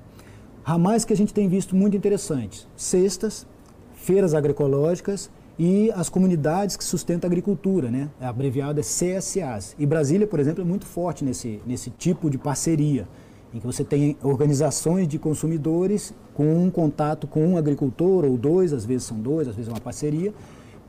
Ramais 0.64 1.04
que 1.04 1.14
a 1.14 1.18
gente 1.18 1.34
tem 1.34 1.48
visto 1.48 1.76
muito 1.76 1.98
interessantes, 1.98 2.68
cestas, 2.76 3.46
feiras 3.94 4.34
agroecológicas 4.34 5.30
e 5.58 5.92
as 5.96 6.10
comunidades 6.10 6.76
que 6.76 6.84
sustentam 6.84 7.28
a 7.28 7.32
agricultura, 7.32 7.90
né? 7.90 8.10
A 8.20 8.28
é 8.28 8.82
CSAs. 8.82 9.76
E 9.80 9.86
Brasília, 9.86 10.28
por 10.28 10.40
exemplo, 10.40 10.62
é 10.62 10.66
muito 10.66 10.86
forte 10.86 11.24
nesse, 11.24 11.62
nesse 11.66 11.90
tipo 11.90 12.30
de 12.30 12.38
parceria, 12.38 13.08
em 13.54 13.60
que 13.60 13.66
você 13.66 13.84
tem 13.84 14.18
organizações 14.22 15.08
de 15.08 15.18
consumidores 15.18 16.14
com 16.34 16.64
um 16.64 16.70
contato 16.70 17.26
com 17.26 17.48
um 17.48 17.58
agricultor 17.58 18.26
ou 18.26 18.38
dois, 18.38 18.74
às 18.74 18.86
vezes 18.86 19.08
são 19.08 19.18
dois, 19.18 19.48
às 19.48 19.56
vezes 19.56 19.70
é 19.70 19.74
uma 19.74 19.80
parceria, 19.80 20.34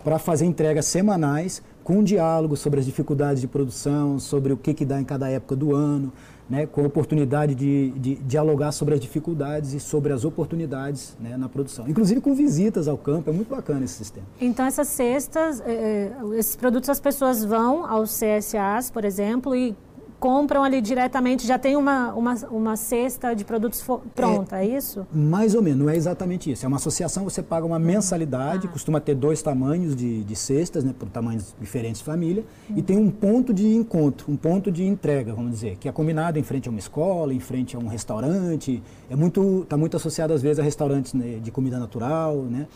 para 0.02 0.18
fazer 0.18 0.46
entregas 0.46 0.86
semanais 0.86 1.62
com 1.84 1.98
um 1.98 2.02
diálogo 2.02 2.56
sobre 2.56 2.80
as 2.80 2.86
dificuldades 2.86 3.40
de 3.40 3.46
produção, 3.46 4.18
sobre 4.18 4.52
o 4.52 4.56
que, 4.56 4.74
que 4.74 4.84
dá 4.84 5.00
em 5.00 5.04
cada 5.04 5.28
época 5.28 5.54
do 5.54 5.74
ano, 5.74 6.12
né, 6.48 6.66
com 6.66 6.82
a 6.82 6.86
oportunidade 6.86 7.54
de, 7.54 7.90
de, 7.90 8.14
dialogar 8.16 8.72
sobre 8.72 8.94
as 8.94 9.00
dificuldades 9.00 9.72
e 9.72 9.80
sobre 9.80 10.12
as 10.12 10.24
oportunidades 10.24 11.16
né, 11.20 11.36
na 11.36 11.48
produção. 11.48 11.88
Inclusive 11.88 12.20
com 12.20 12.34
visitas 12.34 12.86
ao 12.86 12.96
campo, 12.96 13.30
é 13.30 13.32
muito 13.32 13.48
bacana 13.48 13.84
esse 13.84 13.94
sistema. 13.94 14.26
Então 14.40 14.64
essas 14.64 14.88
cestas, 14.88 15.60
eh, 15.60 16.12
eh, 16.12 16.38
esses 16.38 16.54
produtos 16.54 16.88
as 16.88 17.00
pessoas 17.00 17.44
vão 17.44 17.84
aos 17.84 18.18
CSAs, 18.18 18.90
por 18.90 19.04
exemplo, 19.04 19.54
e 19.54 19.74
compram 20.18 20.62
ali 20.62 20.80
diretamente, 20.80 21.46
já 21.46 21.58
tem 21.58 21.76
uma, 21.76 22.12
uma, 22.14 22.34
uma 22.50 22.76
cesta 22.76 23.34
de 23.34 23.44
produtos 23.44 23.84
pronta, 24.14 24.58
é, 24.58 24.66
é, 24.66 24.76
isso? 24.76 25.06
Mais 25.12 25.54
ou 25.54 25.62
menos, 25.62 25.78
não 25.80 25.90
é 25.90 25.96
exatamente 25.96 26.50
isso. 26.50 26.64
É 26.64 26.68
uma 26.68 26.76
associação, 26.76 27.24
você 27.24 27.42
paga 27.42 27.66
uma 27.66 27.78
mensalidade, 27.78 28.66
ah. 28.66 28.70
costuma 28.70 29.00
ter 29.00 29.14
dois 29.14 29.42
tamanhos 29.42 29.94
de, 29.94 30.24
de 30.24 30.36
cestas, 30.36 30.84
né, 30.84 30.94
por 30.98 31.08
tamanhos 31.08 31.54
diferentes 31.60 32.00
de 32.00 32.04
família, 32.04 32.44
hum. 32.70 32.74
e 32.76 32.82
tem 32.82 32.96
um 32.96 33.10
ponto 33.10 33.52
de 33.52 33.66
encontro, 33.74 34.30
um 34.30 34.36
ponto 34.36 34.70
de 34.70 34.84
entrega, 34.84 35.34
vamos 35.34 35.52
dizer, 35.52 35.76
que 35.76 35.88
é 35.88 35.92
combinado 35.92 36.38
em 36.38 36.42
frente 36.42 36.68
a 36.68 36.70
uma 36.70 36.80
escola, 36.80 37.32
em 37.32 37.40
frente 37.40 37.76
a 37.76 37.78
um 37.78 37.86
restaurante, 37.86 38.82
é 39.10 39.16
muito, 39.16 39.62
está 39.62 39.76
muito 39.76 39.96
associado 39.96 40.32
às 40.32 40.42
vezes 40.42 40.58
a 40.58 40.62
restaurantes 40.62 41.14
né, 41.14 41.38
de 41.42 41.50
comida 41.50 41.78
natural, 41.78 42.36
né? 42.36 42.66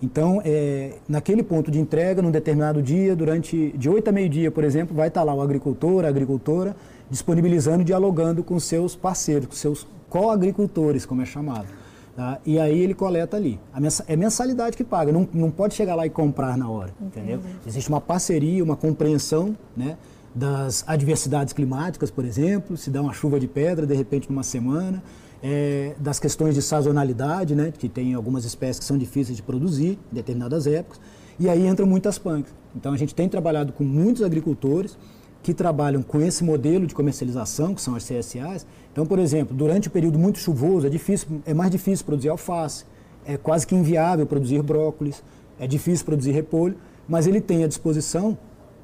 Então, 0.00 0.40
é, 0.44 0.92
naquele 1.08 1.42
ponto 1.42 1.70
de 1.70 1.80
entrega, 1.80 2.22
num 2.22 2.30
determinado 2.30 2.80
dia, 2.80 3.16
durante 3.16 3.72
de 3.76 3.88
8 3.88 4.08
a 4.08 4.12
meio-dia, 4.12 4.50
por 4.50 4.62
exemplo, 4.62 4.96
vai 4.96 5.08
estar 5.08 5.22
lá 5.24 5.34
o 5.34 5.42
agricultor, 5.42 6.04
a 6.04 6.08
agricultora, 6.08 6.76
disponibilizando, 7.10 7.82
dialogando 7.82 8.44
com 8.44 8.58
seus 8.60 8.94
parceiros, 8.94 9.46
com 9.46 9.54
seus 9.54 9.86
co-agricultores, 10.08 11.04
como 11.04 11.22
é 11.22 11.24
chamado. 11.24 11.66
Tá? 12.14 12.38
E 12.44 12.58
aí 12.58 12.80
ele 12.80 12.94
coleta 12.94 13.36
ali. 13.36 13.60
é 14.06 14.16
mensalidade 14.16 14.76
que 14.76 14.84
paga, 14.84 15.12
não, 15.12 15.28
não 15.32 15.50
pode 15.50 15.74
chegar 15.74 15.94
lá 15.94 16.06
e 16.06 16.10
comprar 16.10 16.56
na 16.56 16.68
hora, 16.68 16.90
Entendi. 17.00 17.32
entendeu? 17.32 17.40
Existe 17.66 17.88
uma 17.88 18.00
parceria, 18.00 18.62
uma 18.62 18.76
compreensão, 18.76 19.56
né? 19.76 19.96
das 20.34 20.84
adversidades 20.86 21.52
climáticas, 21.52 22.10
por 22.10 22.24
exemplo, 22.24 22.76
se 22.76 22.90
dá 22.90 23.00
uma 23.00 23.12
chuva 23.12 23.40
de 23.40 23.48
pedra 23.48 23.86
de 23.86 23.94
repente 23.94 24.30
numa 24.30 24.42
semana, 24.42 25.02
é, 25.42 25.94
das 25.98 26.18
questões 26.18 26.54
de 26.54 26.62
sazonalidade, 26.62 27.54
né, 27.54 27.72
que 27.76 27.88
tem 27.88 28.14
algumas 28.14 28.44
espécies 28.44 28.78
que 28.78 28.84
são 28.84 28.98
difíceis 28.98 29.36
de 29.36 29.42
produzir 29.42 29.98
em 30.12 30.14
determinadas 30.14 30.66
épocas, 30.66 31.00
e 31.38 31.48
aí 31.48 31.66
entram 31.66 31.86
muitas 31.86 32.18
punks. 32.18 32.52
Então 32.74 32.92
a 32.92 32.96
gente 32.96 33.14
tem 33.14 33.28
trabalhado 33.28 33.72
com 33.72 33.84
muitos 33.84 34.22
agricultores 34.22 34.98
que 35.42 35.54
trabalham 35.54 36.02
com 36.02 36.20
esse 36.20 36.42
modelo 36.42 36.86
de 36.86 36.94
comercialização, 36.94 37.74
que 37.74 37.80
são 37.80 37.94
as 37.94 38.04
CSAs. 38.04 38.66
Então, 38.92 39.06
por 39.06 39.18
exemplo, 39.18 39.56
durante 39.56 39.88
o 39.88 39.90
período 39.90 40.18
muito 40.18 40.38
chuvoso, 40.38 40.86
é, 40.86 40.90
difícil, 40.90 41.40
é 41.46 41.54
mais 41.54 41.70
difícil 41.70 42.04
produzir 42.04 42.28
alface, 42.28 42.84
é 43.24 43.36
quase 43.36 43.66
que 43.66 43.74
inviável 43.74 44.26
produzir 44.26 44.62
brócolis, 44.62 45.22
é 45.58 45.66
difícil 45.66 46.04
produzir 46.04 46.32
repolho, 46.32 46.76
mas 47.08 47.26
ele 47.26 47.40
tem 47.40 47.64
à 47.64 47.68
disposição 47.68 48.36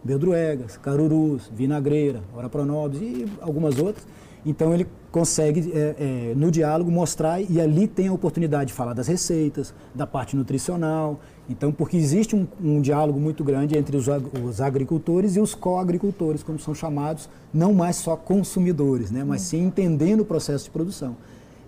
beldroegas, 0.03 0.77
carurus, 0.77 1.51
vinagreira, 1.53 2.23
ora 2.35 2.49
pronobis 2.49 3.01
e 3.01 3.27
algumas 3.41 3.79
outras, 3.79 4.07
então 4.45 4.73
ele 4.73 4.87
consegue, 5.15 5.71
é, 5.73 5.95
é, 5.97 6.35
no 6.35 6.51
diálogo, 6.51 6.91
mostrar 6.91 7.41
e 7.41 7.61
ali 7.61 7.87
tem 7.87 8.09
a 8.09 8.13
oportunidade 8.13 8.67
de 8.67 8.73
falar 8.73 8.95
das 8.95 9.07
receitas, 9.07 9.73
da 9.95 10.09
parte 10.09 10.35
nutricional. 10.35 11.21
Então, 11.49 11.71
porque 11.71 11.97
existe 11.97 12.35
um, 12.35 12.49
um 12.61 12.81
diálogo 12.81 13.21
muito 13.21 13.45
grande 13.45 13.79
entre 13.79 13.97
os, 13.97 14.07
os 14.43 14.61
agricultores 14.61 15.37
e 15.37 15.41
os 15.41 15.55
co-agricultores, 15.55 16.43
como 16.43 16.59
são 16.59 16.75
chamados, 16.75 17.29
não 17.53 17.73
mais 17.73 17.95
só 17.95 18.17
consumidores, 18.17 19.13
né, 19.13 19.23
mas 19.23 19.43
sim 19.43 19.63
entendendo 19.63 20.23
o 20.23 20.25
processo 20.25 20.65
de 20.65 20.71
produção. 20.73 21.17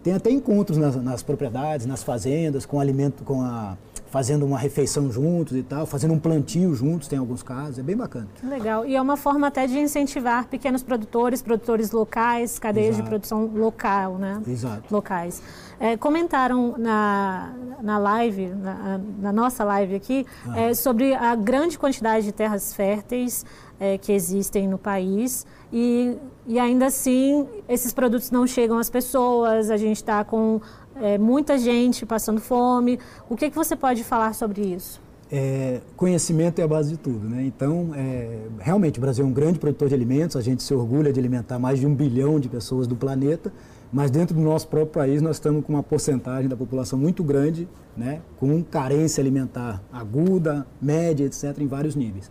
Tem 0.07 0.14
até 0.14 0.31
encontros 0.31 0.79
nas, 0.79 0.95
nas 0.95 1.21
propriedades, 1.21 1.85
nas 1.85 2.05
fazendas, 2.05 2.64
com 2.64 2.79
alimento, 2.79 3.25
com 3.25 3.42
a 3.42 3.77
fazendo 4.09 4.47
uma 4.47 4.57
refeição 4.57 5.11
juntos 5.11 5.57
e 5.57 5.64
tal, 5.64 5.85
fazendo 5.85 6.14
um 6.14 6.19
plantio 6.19 6.73
juntos, 6.77 7.09
tem 7.09 7.19
alguns 7.19 7.42
casos, 7.42 7.81
é 7.81 7.83
bem 7.83 7.97
bacana. 7.97 8.29
Legal. 8.45 8.87
E 8.87 8.95
é 8.95 9.03
uma 9.03 9.16
forma 9.16 9.49
até 9.49 9.66
de 9.66 9.77
incentivar 9.77 10.47
pequenos 10.47 10.85
produtores, 10.85 11.42
produtores 11.42 11.90
locais, 11.90 12.57
cadeias 12.57 12.90
Exato. 12.90 13.03
de 13.03 13.09
produção 13.09 13.47
local, 13.53 14.16
né? 14.16 14.40
Exato. 14.47 14.95
Locais. 14.95 15.42
É, 15.81 15.97
comentaram 15.97 16.77
na, 16.79 17.53
na 17.83 17.99
live, 17.99 18.47
na, 18.47 19.01
na 19.19 19.33
nossa 19.33 19.64
live 19.64 19.97
aqui, 19.97 20.25
ah. 20.47 20.61
é, 20.61 20.75
sobre 20.75 21.12
a 21.14 21.35
grande 21.35 21.77
quantidade 21.77 22.27
de 22.27 22.33
terras 22.33 22.73
férteis 22.73 23.45
é, 23.81 23.99
que 23.99 24.12
existem 24.12 24.69
no 24.69 24.79
país 24.79 25.45
e, 25.72 26.16
e 26.46 26.59
ainda 26.59 26.87
assim 26.87 27.46
esses 27.68 27.92
produtos 27.92 28.31
não 28.31 28.46
chegam 28.46 28.79
às 28.79 28.90
pessoas, 28.90 29.70
a 29.70 29.76
gente 29.76 29.96
está 29.96 30.24
com 30.24 30.61
é, 30.96 31.18
muita 31.18 31.59
gente 31.59 32.07
passando 32.07 32.40
fome. 32.40 32.98
O 33.29 33.37
que, 33.37 33.50
que 33.50 33.57
você 33.57 33.76
pode 33.76 34.05
falar 34.05 34.35
sobre 34.35 34.62
isso? 34.62 35.00
é, 35.31 35.81
conhecimento 35.96 36.61
é 36.61 36.62
a 36.62 36.68
base 36.68 36.90
de 36.90 36.96
tudo, 36.96 37.29
né? 37.29 37.44
Então, 37.44 37.90
é, 37.94 38.42
realmente, 38.61 38.98
o 38.98 39.00
Brasil 39.00 39.24
é 39.24 39.29
um 39.29 39.33
grande 39.33 39.59
produtor 39.59 39.88
de 39.88 39.94
alimentos, 39.94 40.37
a 40.37 40.40
gente 40.40 40.62
se 40.62 40.72
orgulha 40.72 41.12
de 41.12 41.18
alimentar 41.18 41.59
mais 41.59 41.81
de 41.81 41.87
um 41.87 41.94
bilhão 41.94 42.38
de 42.38 42.48
pessoas 42.48 42.87
do 42.87 42.94
planeta, 42.94 43.52
mas 43.92 44.11
dentro 44.11 44.35
do 44.35 44.40
nosso 44.40 44.68
próprio 44.68 44.92
país 44.92 45.20
nós 45.20 45.37
estamos 45.37 45.64
com 45.64 45.72
uma 45.72 45.83
porcentagem 45.83 46.48
da 46.48 46.57
população 46.57 46.98
muito 46.98 47.24
grande, 47.24 47.68
né? 47.96 48.20
Com 48.38 48.62
carência 48.62 49.20
alimentar 49.20 49.83
aguda, 49.92 50.66
média, 50.81 51.24
etc., 51.24 51.59
em 51.59 51.66
vários 51.66 51.96
níveis. 51.96 52.31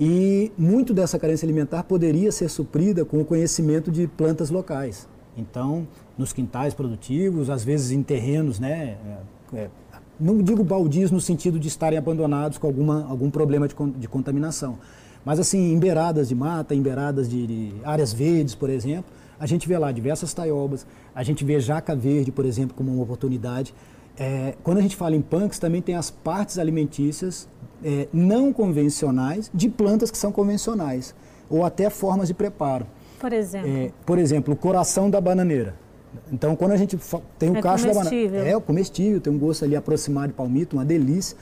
E 0.00 0.50
muito 0.56 0.94
dessa 0.94 1.18
carência 1.18 1.44
alimentar 1.44 1.82
poderia 1.82 2.32
ser 2.32 2.48
suprida 2.48 3.04
com 3.04 3.20
o 3.20 3.24
conhecimento 3.24 3.90
de 3.90 4.06
plantas 4.06 4.48
locais. 4.48 5.06
Então, 5.36 5.86
nos 6.16 6.32
quintais 6.32 6.72
produtivos, 6.72 7.50
às 7.50 7.62
vezes 7.62 7.90
em 7.90 8.02
terrenos, 8.02 8.58
né? 8.58 8.96
É, 9.52 9.58
é 9.58 9.70
não 10.18 10.42
digo 10.42 10.64
baldios 10.64 11.10
no 11.10 11.20
sentido 11.20 11.58
de 11.58 11.68
estarem 11.68 11.98
abandonados 11.98 12.58
com 12.58 12.66
alguma, 12.66 13.06
algum 13.06 13.30
problema 13.30 13.66
de, 13.66 13.74
de 13.96 14.08
contaminação, 14.08 14.78
mas 15.24 15.38
assim, 15.38 15.72
em 15.72 15.78
beiradas 15.78 16.28
de 16.28 16.34
mata, 16.34 16.74
em 16.74 16.82
beiradas 16.82 17.28
de, 17.28 17.46
de, 17.46 17.74
áreas 17.84 18.12
verdes, 18.12 18.54
por 18.54 18.68
exemplo, 18.68 19.10
a 19.38 19.46
gente 19.46 19.66
vê 19.66 19.78
lá 19.78 19.90
diversas 19.90 20.34
taiobas, 20.34 20.86
a 21.14 21.22
gente 21.22 21.44
vê 21.44 21.58
jaca 21.58 21.96
verde, 21.96 22.30
por 22.30 22.44
exemplo, 22.44 22.74
como 22.76 22.92
uma 22.92 23.02
oportunidade. 23.02 23.74
É, 24.18 24.54
quando 24.62 24.78
a 24.78 24.82
gente 24.82 24.96
fala 24.96 25.16
em 25.16 25.22
punks, 25.22 25.58
também 25.58 25.80
tem 25.80 25.94
as 25.94 26.10
partes 26.10 26.58
alimentícias 26.58 27.48
é, 27.84 28.08
não 28.12 28.52
convencionais 28.52 29.50
de 29.52 29.68
plantas 29.68 30.10
que 30.10 30.18
são 30.18 30.30
convencionais, 30.30 31.14
ou 31.48 31.64
até 31.64 31.88
formas 31.88 32.28
de 32.28 32.34
preparo. 32.34 32.86
Por 33.18 33.32
exemplo? 33.32 33.68
É, 33.70 33.90
por 34.04 34.18
exemplo, 34.18 34.54
o 34.54 34.56
coração 34.56 35.10
da 35.10 35.20
bananeira. 35.20 35.74
Então, 36.32 36.56
quando 36.56 36.72
a 36.72 36.76
gente 36.76 36.98
tem 37.38 37.50
o 37.50 37.56
é 37.56 37.62
cacho 37.62 37.86
da 37.86 37.94
banana. 37.94 38.38
É, 38.38 38.58
comestível, 38.60 39.20
tem 39.20 39.32
um 39.32 39.38
gosto 39.38 39.64
ali 39.64 39.76
aproximado 39.76 40.28
de 40.28 40.34
palmito, 40.34 40.76
uma 40.76 40.84
delícia. 40.84 41.36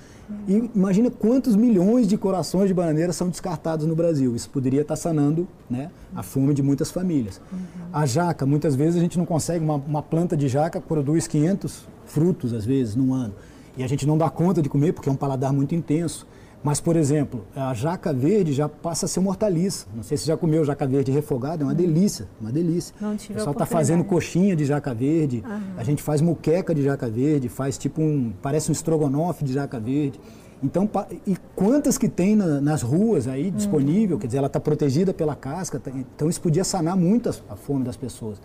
E 0.46 0.70
imagina 0.74 1.10
quantos 1.10 1.56
milhões 1.56 2.06
de 2.06 2.18
corações 2.18 2.68
de 2.68 2.74
bananeira 2.74 3.12
são 3.14 3.30
descartados 3.30 3.86
no 3.86 3.96
Brasil. 3.96 4.36
Isso 4.36 4.50
poderia 4.50 4.82
estar 4.82 4.96
sanando 4.96 5.48
né, 5.70 5.90
a 6.14 6.22
fome 6.22 6.52
de 6.52 6.62
muitas 6.62 6.90
famílias. 6.90 7.40
Uhum. 7.50 7.58
A 7.92 8.04
jaca, 8.04 8.44
muitas 8.44 8.74
vezes 8.74 8.96
a 8.96 9.00
gente 9.00 9.16
não 9.16 9.24
consegue, 9.24 9.64
uma, 9.64 9.76
uma 9.76 10.02
planta 10.02 10.36
de 10.36 10.46
jaca 10.46 10.82
produz 10.82 11.26
500 11.26 11.86
frutos, 12.08 12.52
às 12.52 12.64
vezes, 12.64 12.96
num 12.96 13.14
ano. 13.14 13.34
E 13.76 13.84
a 13.84 13.86
gente 13.86 14.06
não 14.06 14.18
dá 14.18 14.28
conta 14.28 14.60
de 14.60 14.68
comer 14.68 14.92
porque 14.92 15.08
é 15.08 15.12
um 15.12 15.16
paladar 15.16 15.52
muito 15.52 15.74
intenso. 15.74 16.26
Mas, 16.62 16.80
por 16.80 16.96
exemplo, 16.96 17.46
a 17.54 17.72
jaca 17.72 18.12
verde 18.12 18.52
já 18.52 18.68
passa 18.68 19.06
a 19.06 19.08
ser 19.08 19.20
uma 19.20 19.30
hortaliça. 19.30 19.86
Não 19.94 20.02
sei 20.02 20.16
se 20.16 20.24
você 20.24 20.28
já 20.28 20.36
comeu 20.36 20.64
jaca 20.64 20.86
verde 20.86 21.12
refogada, 21.12 21.62
é 21.62 21.64
uma 21.64 21.74
delícia, 21.74 22.26
uma 22.40 22.50
delícia. 22.50 22.94
Não 23.00 23.16
tive 23.16 23.34
o 23.34 23.36
pessoal 23.36 23.52
está 23.52 23.64
fazendo 23.64 24.02
coxinha 24.02 24.56
de 24.56 24.64
jaca 24.64 24.92
verde, 24.92 25.44
a 25.76 25.84
gente 25.84 26.02
faz 26.02 26.20
muqueca 26.20 26.74
de 26.74 26.82
jaca 26.82 27.08
verde, 27.08 27.48
faz 27.48 27.78
tipo 27.78 28.02
um, 28.02 28.32
parece 28.42 28.70
um 28.70 28.72
estrogonofe 28.72 29.44
de 29.44 29.52
jaca 29.52 29.78
verde. 29.78 30.18
Então, 30.60 30.90
e 31.24 31.36
quantas 31.54 31.96
que 31.96 32.08
tem 32.08 32.34
na, 32.34 32.60
nas 32.60 32.82
ruas 32.82 33.28
aí 33.28 33.50
disponível, 33.50 34.16
uhum. 34.16 34.20
quer 34.20 34.26
dizer, 34.26 34.38
ela 34.38 34.48
está 34.48 34.58
protegida 34.58 35.14
pela 35.14 35.36
casca, 35.36 35.78
tá, 35.78 35.92
então 35.94 36.28
isso 36.28 36.40
podia 36.40 36.64
sanar 36.64 36.96
muito 36.96 37.28
a, 37.28 37.52
a 37.52 37.56
fome 37.56 37.84
das 37.84 37.96
pessoas. 37.96 38.40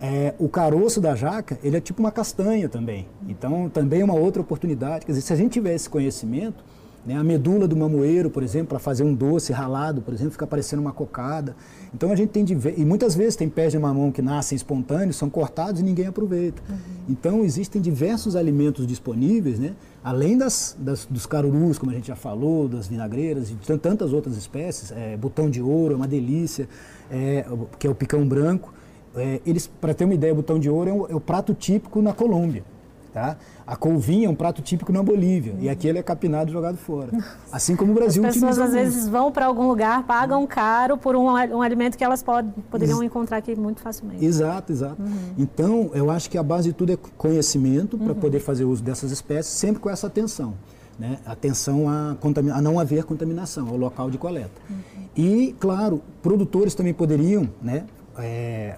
É, 0.00 0.34
o 0.38 0.48
caroço 0.48 1.00
da 1.00 1.14
jaca, 1.14 1.58
ele 1.62 1.76
é 1.76 1.80
tipo 1.80 2.00
uma 2.00 2.12
castanha 2.12 2.68
também. 2.68 3.08
Então, 3.28 3.68
também 3.68 4.00
é 4.00 4.04
uma 4.04 4.14
outra 4.14 4.40
oportunidade. 4.40 5.04
Quer 5.04 5.12
dizer, 5.12 5.22
se 5.22 5.32
a 5.32 5.36
gente 5.36 5.52
tiver 5.52 5.74
esse 5.74 5.90
conhecimento, 5.90 6.62
né? 7.08 7.16
A 7.16 7.24
medula 7.24 7.66
do 7.66 7.74
mamoeiro, 7.74 8.28
por 8.28 8.42
exemplo, 8.42 8.68
para 8.68 8.78
fazer 8.78 9.02
um 9.02 9.14
doce 9.14 9.50
ralado, 9.50 10.02
por 10.02 10.12
exemplo, 10.12 10.32
fica 10.32 10.46
parecendo 10.46 10.82
uma 10.82 10.92
cocada. 10.92 11.56
Então 11.94 12.12
a 12.12 12.16
gente 12.16 12.28
tem 12.28 12.44
de 12.44 12.54
ver, 12.54 12.78
e 12.78 12.84
muitas 12.84 13.14
vezes 13.14 13.34
tem 13.34 13.48
pés 13.48 13.72
de 13.72 13.78
mamão 13.78 14.12
que 14.12 14.20
nascem 14.20 14.54
espontâneos, 14.54 15.16
são 15.16 15.30
cortados 15.30 15.80
e 15.80 15.84
ninguém 15.84 16.06
aproveita. 16.06 16.62
Uhum. 16.68 16.76
Então 17.08 17.44
existem 17.44 17.80
diversos 17.80 18.36
alimentos 18.36 18.86
disponíveis, 18.86 19.58
né? 19.58 19.74
além 20.04 20.36
das, 20.36 20.76
das, 20.78 21.06
dos 21.06 21.24
carurus, 21.24 21.78
como 21.78 21.90
a 21.92 21.94
gente 21.94 22.08
já 22.08 22.16
falou, 22.16 22.68
das 22.68 22.86
vinagreiras 22.88 23.50
e 23.50 23.54
de 23.54 23.78
tantas 23.78 24.12
outras 24.12 24.36
espécies, 24.36 24.92
é, 24.92 25.16
botão 25.16 25.48
de 25.48 25.62
ouro 25.62 25.94
é 25.94 25.96
uma 25.96 26.08
delícia, 26.08 26.68
é, 27.10 27.44
que 27.78 27.86
é 27.86 27.90
o 27.90 27.94
picão 27.94 28.26
branco. 28.26 28.74
É, 29.18 29.40
eles, 29.46 29.66
para 29.66 29.94
ter 29.94 30.04
uma 30.04 30.14
ideia, 30.14 30.34
botão 30.34 30.58
de 30.58 30.68
ouro 30.70 30.90
é 30.90 30.92
o, 30.92 31.06
é 31.10 31.14
o 31.14 31.20
prato 31.20 31.54
típico 31.54 32.00
na 32.00 32.12
Colômbia. 32.12 32.64
Tá? 33.12 33.36
A 33.66 33.74
couvinha 33.74 34.26
é 34.26 34.30
um 34.30 34.34
prato 34.34 34.60
típico 34.60 34.92
na 34.92 35.02
Bolívia 35.02 35.54
uhum. 35.54 35.60
e 35.60 35.68
aqui 35.68 35.88
ele 35.88 35.98
é 35.98 36.02
capinado 36.02 36.50
e 36.50 36.52
jogado 36.52 36.76
fora. 36.76 37.10
Assim 37.50 37.74
como 37.74 37.92
o 37.92 37.94
Brasil 37.94 38.24
As 38.24 38.34
pessoas 38.34 38.58
às 38.58 38.72
vezes 38.72 39.08
vão 39.08 39.32
para 39.32 39.46
algum 39.46 39.66
lugar, 39.66 40.04
pagam 40.04 40.46
caro 40.46 40.96
por 40.96 41.16
um, 41.16 41.24
um 41.24 41.62
alimento 41.62 41.96
que 41.96 42.04
elas 42.04 42.22
pod, 42.22 42.48
poderiam 42.70 43.02
Ex 43.02 43.06
encontrar 43.06 43.38
aqui 43.38 43.56
muito 43.56 43.80
facilmente. 43.80 44.24
Exato, 44.24 44.72
exato. 44.72 45.00
Uhum. 45.00 45.34
Então, 45.38 45.90
eu 45.94 46.10
acho 46.10 46.28
que 46.28 46.36
a 46.36 46.42
base 46.42 46.68
de 46.68 46.74
tudo 46.74 46.92
é 46.92 46.98
conhecimento 47.16 47.96
para 47.96 48.12
uhum. 48.12 48.14
poder 48.14 48.40
fazer 48.40 48.64
uso 48.64 48.82
dessas 48.82 49.10
espécies, 49.10 49.52
sempre 49.52 49.80
com 49.80 49.88
essa 49.88 50.06
atenção. 50.06 50.54
Né? 50.98 51.18
Atenção 51.24 51.88
a, 51.88 52.16
a 52.54 52.60
não 52.60 52.78
haver 52.78 53.04
contaminação, 53.04 53.68
ao 53.68 53.76
local 53.76 54.10
de 54.10 54.18
coleta. 54.18 54.60
Uhum. 54.68 54.76
E, 55.16 55.56
claro, 55.58 56.02
produtores 56.22 56.74
também 56.74 56.92
poderiam 56.92 57.48
né, 57.62 57.84
é, 58.18 58.76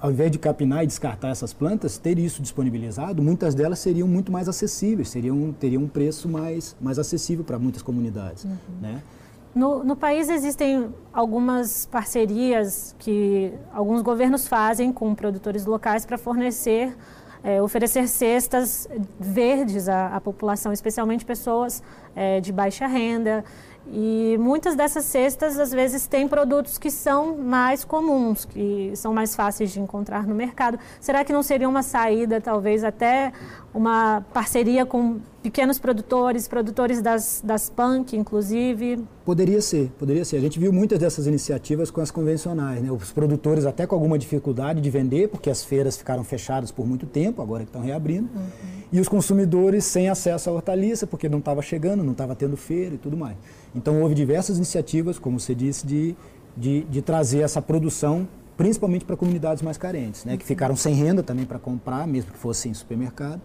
ao 0.00 0.10
invés 0.10 0.30
de 0.30 0.38
capinar 0.38 0.84
e 0.84 0.86
descartar 0.86 1.28
essas 1.28 1.52
plantas, 1.52 1.96
ter 1.96 2.18
isso 2.18 2.42
disponibilizado, 2.42 3.22
muitas 3.22 3.54
delas 3.54 3.78
seriam 3.78 4.06
muito 4.06 4.30
mais 4.30 4.48
acessíveis, 4.48 5.08
seriam, 5.08 5.52
teriam 5.52 5.82
um 5.82 5.88
preço 5.88 6.28
mais, 6.28 6.76
mais 6.80 6.98
acessível 6.98 7.44
para 7.44 7.58
muitas 7.58 7.82
comunidades. 7.82 8.44
Uhum. 8.44 8.56
Né? 8.80 9.02
No, 9.54 9.84
no, 9.84 9.96
país 9.96 10.28
existem 10.30 10.88
algumas 11.12 11.86
parcerias 11.86 12.94
que 12.98 13.52
alguns 13.72 14.00
governos 14.00 14.48
fazem 14.48 14.90
com 14.92 15.14
produtores 15.14 15.66
locais 15.66 16.06
para 16.06 16.16
fornecer, 16.16 16.96
é, 17.44 17.60
oferecer 17.60 18.08
cestas 18.08 18.88
verdes 19.20 19.88
à, 19.88 20.16
à 20.16 20.20
população, 20.20 20.72
especialmente 20.72 21.24
pessoas 21.24 21.82
é, 22.16 22.40
de 22.40 22.50
baixa 22.50 22.86
renda. 22.86 23.44
E 23.86 24.36
muitas 24.38 24.76
dessas 24.76 25.04
cestas, 25.04 25.58
às 25.58 25.72
vezes, 25.72 26.06
têm 26.06 26.28
produtos 26.28 26.78
que 26.78 26.90
são 26.90 27.36
mais 27.36 27.84
comuns, 27.84 28.44
que 28.44 28.92
são 28.94 29.12
mais 29.12 29.34
fáceis 29.34 29.70
de 29.72 29.80
encontrar 29.80 30.26
no 30.26 30.34
mercado. 30.34 30.78
Será 31.00 31.24
que 31.24 31.32
não 31.32 31.42
seria 31.42 31.68
uma 31.68 31.82
saída, 31.82 32.40
talvez, 32.40 32.84
até 32.84 33.32
uma 33.74 34.24
parceria 34.32 34.86
com 34.86 35.20
pequenos 35.42 35.78
produtores, 35.78 36.46
produtores 36.46 37.02
das, 37.02 37.42
das 37.44 37.68
punk, 37.68 38.16
inclusive? 38.16 39.04
Poderia 39.24 39.60
ser, 39.62 39.88
poderia 39.98 40.24
ser. 40.24 40.36
A 40.36 40.40
gente 40.40 40.58
viu 40.58 40.72
muitas 40.72 40.98
dessas 40.98 41.28
iniciativas 41.28 41.90
com 41.90 42.00
as 42.00 42.10
convencionais, 42.10 42.82
né? 42.82 42.90
Os 42.90 43.12
produtores 43.12 43.64
até 43.64 43.86
com 43.86 43.94
alguma 43.94 44.18
dificuldade 44.18 44.80
de 44.80 44.90
vender, 44.90 45.28
porque 45.28 45.48
as 45.48 45.62
feiras 45.62 45.96
ficaram 45.96 46.24
fechadas 46.24 46.72
por 46.72 46.86
muito 46.86 47.06
tempo, 47.06 47.40
agora 47.40 47.62
que 47.62 47.68
estão 47.68 47.82
reabrindo. 47.82 48.28
Uhum. 48.34 48.42
E 48.92 49.00
os 49.00 49.08
consumidores 49.08 49.84
sem 49.84 50.08
acesso 50.08 50.50
à 50.50 50.52
hortaliça, 50.52 51.06
porque 51.06 51.28
não 51.28 51.38
estava 51.38 51.62
chegando, 51.62 52.02
não 52.02 52.12
estava 52.12 52.34
tendo 52.34 52.56
feira 52.56 52.96
e 52.96 52.98
tudo 52.98 53.16
mais. 53.16 53.36
Então 53.74 54.02
houve 54.02 54.14
diversas 54.14 54.56
iniciativas, 54.56 55.18
como 55.18 55.38
você 55.38 55.54
disse, 55.54 55.86
de, 55.86 56.16
de, 56.56 56.82
de 56.84 57.00
trazer 57.00 57.40
essa 57.40 57.62
produção 57.62 58.26
principalmente 58.56 59.04
para 59.04 59.16
comunidades 59.16 59.62
mais 59.62 59.78
carentes, 59.78 60.24
né, 60.24 60.36
que 60.36 60.44
ficaram 60.44 60.76
sem 60.76 60.94
renda 60.94 61.22
também 61.22 61.44
para 61.44 61.58
comprar, 61.58 62.06
mesmo 62.06 62.30
que 62.32 62.38
fosse 62.38 62.68
em 62.68 62.74
supermercado. 62.74 63.40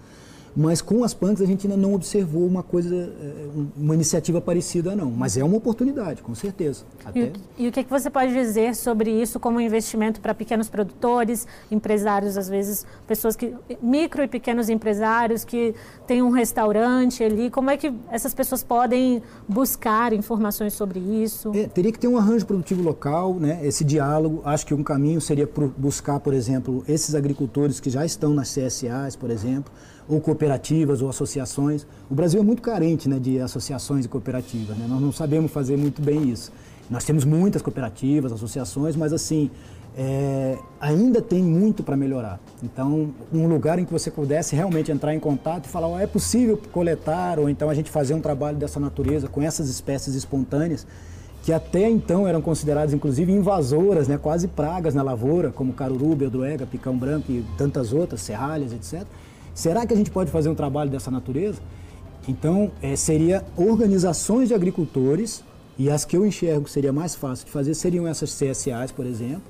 Mas 0.60 0.82
com 0.82 1.04
as 1.04 1.14
punks 1.14 1.40
a 1.40 1.46
gente 1.46 1.68
ainda 1.68 1.78
não 1.78 1.94
observou 1.94 2.44
uma 2.48 2.64
coisa, 2.64 2.96
eh, 2.96 3.48
uma 3.78 3.94
iniciativa 3.94 4.42
parecida 4.42 4.96
não. 4.96 5.12
Mas 5.12 5.38
é 5.38 5.44
uma 5.44 5.56
oportunidade, 5.56 6.24
com 6.24 6.34
certeza. 6.34 6.84
Até... 7.06 7.20
E, 7.20 7.24
o, 7.26 7.32
e 7.60 7.68
o 7.68 7.72
que, 7.72 7.84
que 7.84 7.90
você 7.92 8.10
pode 8.10 8.34
dizer 8.34 8.76
sobre 8.76 9.12
isso 9.12 9.40
como 9.40 9.62
investimento 9.62 10.20
para 10.20 10.34
pequenos 10.34 10.68
produtores, 10.68 11.46
empresários, 11.70 12.38
às 12.38 12.50
vezes, 12.50 12.88
pessoas 13.06 13.36
que. 13.36 13.54
micro 13.84 14.24
e 14.24 14.28
pequenos 14.28 14.68
empresários 14.68 15.46
que 15.46 15.76
têm 16.08 16.24
um 16.24 16.32
restaurante 16.32 17.24
ali. 17.24 17.52
Como 17.52 17.70
é 17.70 17.78
que 17.78 17.94
essas 18.10 18.34
pessoas 18.34 18.64
podem 18.64 19.22
buscar 19.48 20.12
informações 20.12 20.74
sobre 20.74 21.00
isso? 21.00 21.52
É, 21.54 21.68
teria 21.68 21.92
que 21.92 22.00
ter 22.00 22.08
um 22.08 22.18
arranjo 22.18 22.48
produtivo 22.48 22.82
local, 22.82 23.36
né? 23.36 23.60
esse 23.62 23.86
diálogo. 23.86 24.42
Acho 24.44 24.66
que 24.66 24.74
um 24.74 24.82
caminho 24.82 25.22
seria 25.22 25.48
buscar, 25.78 26.20
por 26.20 26.34
exemplo, 26.34 26.84
esses 26.88 27.14
agricultores 27.14 27.80
que 27.80 27.92
já 27.92 28.04
estão 28.04 28.34
nas 28.34 28.52
CSAs, 28.52 29.16
por 29.16 29.30
exemplo 29.30 29.72
ou 30.08 30.22
cooperativas 30.22 30.47
ou 31.02 31.10
associações. 31.10 31.86
O 32.10 32.16
Brasil 32.16 32.40
é 32.40 32.44
muito 32.44 32.62
carente 32.62 33.08
né, 33.10 33.20
de 33.20 33.40
associações 33.40 34.06
e 34.06 34.08
cooperativas, 34.08 34.78
né? 34.78 34.86
nós 34.88 35.02
não 35.02 35.12
sabemos 35.12 35.52
fazer 35.52 35.78
muito 35.78 36.02
bem 36.02 36.30
isso. 36.30 36.52
Nós 36.90 37.04
temos 37.04 37.26
muitas 37.26 37.62
cooperativas, 37.62 38.32
associações, 38.32 38.96
mas 38.96 39.12
assim, 39.12 39.52
é, 39.98 40.58
ainda 40.80 41.22
tem 41.22 41.42
muito 41.42 41.84
para 41.84 41.98
melhorar. 41.98 42.40
Então, 42.62 43.10
um 43.34 43.48
lugar 43.48 43.80
em 43.80 43.86
que 43.86 43.92
você 43.92 44.12
pudesse 44.12 44.56
realmente 44.56 44.92
entrar 44.92 45.14
em 45.14 45.20
contato 45.20 45.66
e 45.66 45.68
falar, 45.68 45.88
oh, 45.88 46.00
é 46.00 46.06
possível 46.06 46.60
coletar, 46.72 47.40
ou 47.40 47.50
então 47.50 47.70
a 47.70 47.74
gente 47.74 47.90
fazer 47.90 48.14
um 48.14 48.22
trabalho 48.22 48.58
dessa 48.58 48.80
natureza 48.80 49.28
com 49.28 49.42
essas 49.42 49.68
espécies 49.70 50.14
espontâneas, 50.14 50.86
que 51.42 51.52
até 51.52 51.90
então 51.90 52.28
eram 52.28 52.42
consideradas 52.42 52.94
inclusive 52.94 53.32
invasoras, 53.32 54.08
né, 54.08 54.18
quase 54.18 54.48
pragas 54.48 54.94
na 54.94 55.02
lavoura, 55.02 55.52
como 55.52 55.74
caruru, 55.74 56.16
beldroega, 56.16 56.66
picão 56.66 56.96
branco 56.96 57.32
e 57.32 57.44
tantas 57.58 57.92
outras, 57.92 58.22
serralhas, 58.22 58.74
etc. 58.74 59.08
Será 59.58 59.88
que 59.88 59.94
a 59.94 59.98
gente 59.98 60.12
pode 60.12 60.30
fazer 60.30 60.50
um 60.50 60.54
trabalho 60.54 60.88
dessa 60.88 61.10
natureza? 61.10 61.60
Então, 62.28 62.72
é, 62.80 62.96
seria 62.96 63.44
organizações 63.58 64.50
de 64.50 64.54
agricultores, 64.54 65.44
e 65.80 65.90
as 65.90 66.06
que 66.06 66.16
eu 66.16 66.24
enxergo 66.24 66.66
que 66.66 66.70
seria 66.70 66.94
mais 66.94 67.16
fácil 67.16 67.48
de 67.48 67.52
fazer 67.52 67.74
seriam 67.74 68.08
essas 68.08 68.32
CSAs, 68.32 68.92
por 68.92 69.04
exemplo, 69.04 69.42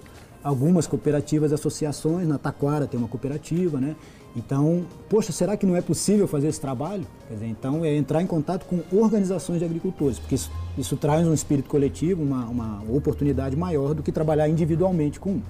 algumas 0.42 0.88
cooperativas 0.88 1.52
associações, 1.52 2.26
na 2.26 2.38
Taquara 2.38 2.88
tem 2.88 2.98
uma 2.98 3.10
cooperativa, 3.10 3.82
né? 3.82 3.98
Então, 4.34 4.86
poxa, 5.10 5.34
será 5.34 5.58
que 5.58 5.66
não 5.66 5.76
é 5.76 5.82
possível 5.82 6.26
fazer 6.26 6.48
esse 6.48 6.62
trabalho? 6.62 7.06
Dizer, 7.30 7.48
então, 7.48 7.84
é 7.84 7.94
entrar 7.94 8.22
em 8.22 8.28
contato 8.28 8.66
com 8.66 8.80
organizações 8.98 9.60
de 9.60 9.66
agricultores, 9.66 10.20
porque 10.20 10.36
isso, 10.36 10.50
isso 10.78 10.96
traz 10.96 11.28
um 11.28 11.34
espírito 11.34 11.68
coletivo, 11.68 12.24
uma, 12.24 12.46
uma, 12.46 12.82
oportunidade 12.96 13.58
maior 13.58 13.94
do 13.94 14.02
que 14.02 14.14
trabalhar 14.14 14.48
individualmente 14.48 15.20
com 15.20 15.32
um. 15.32 15.42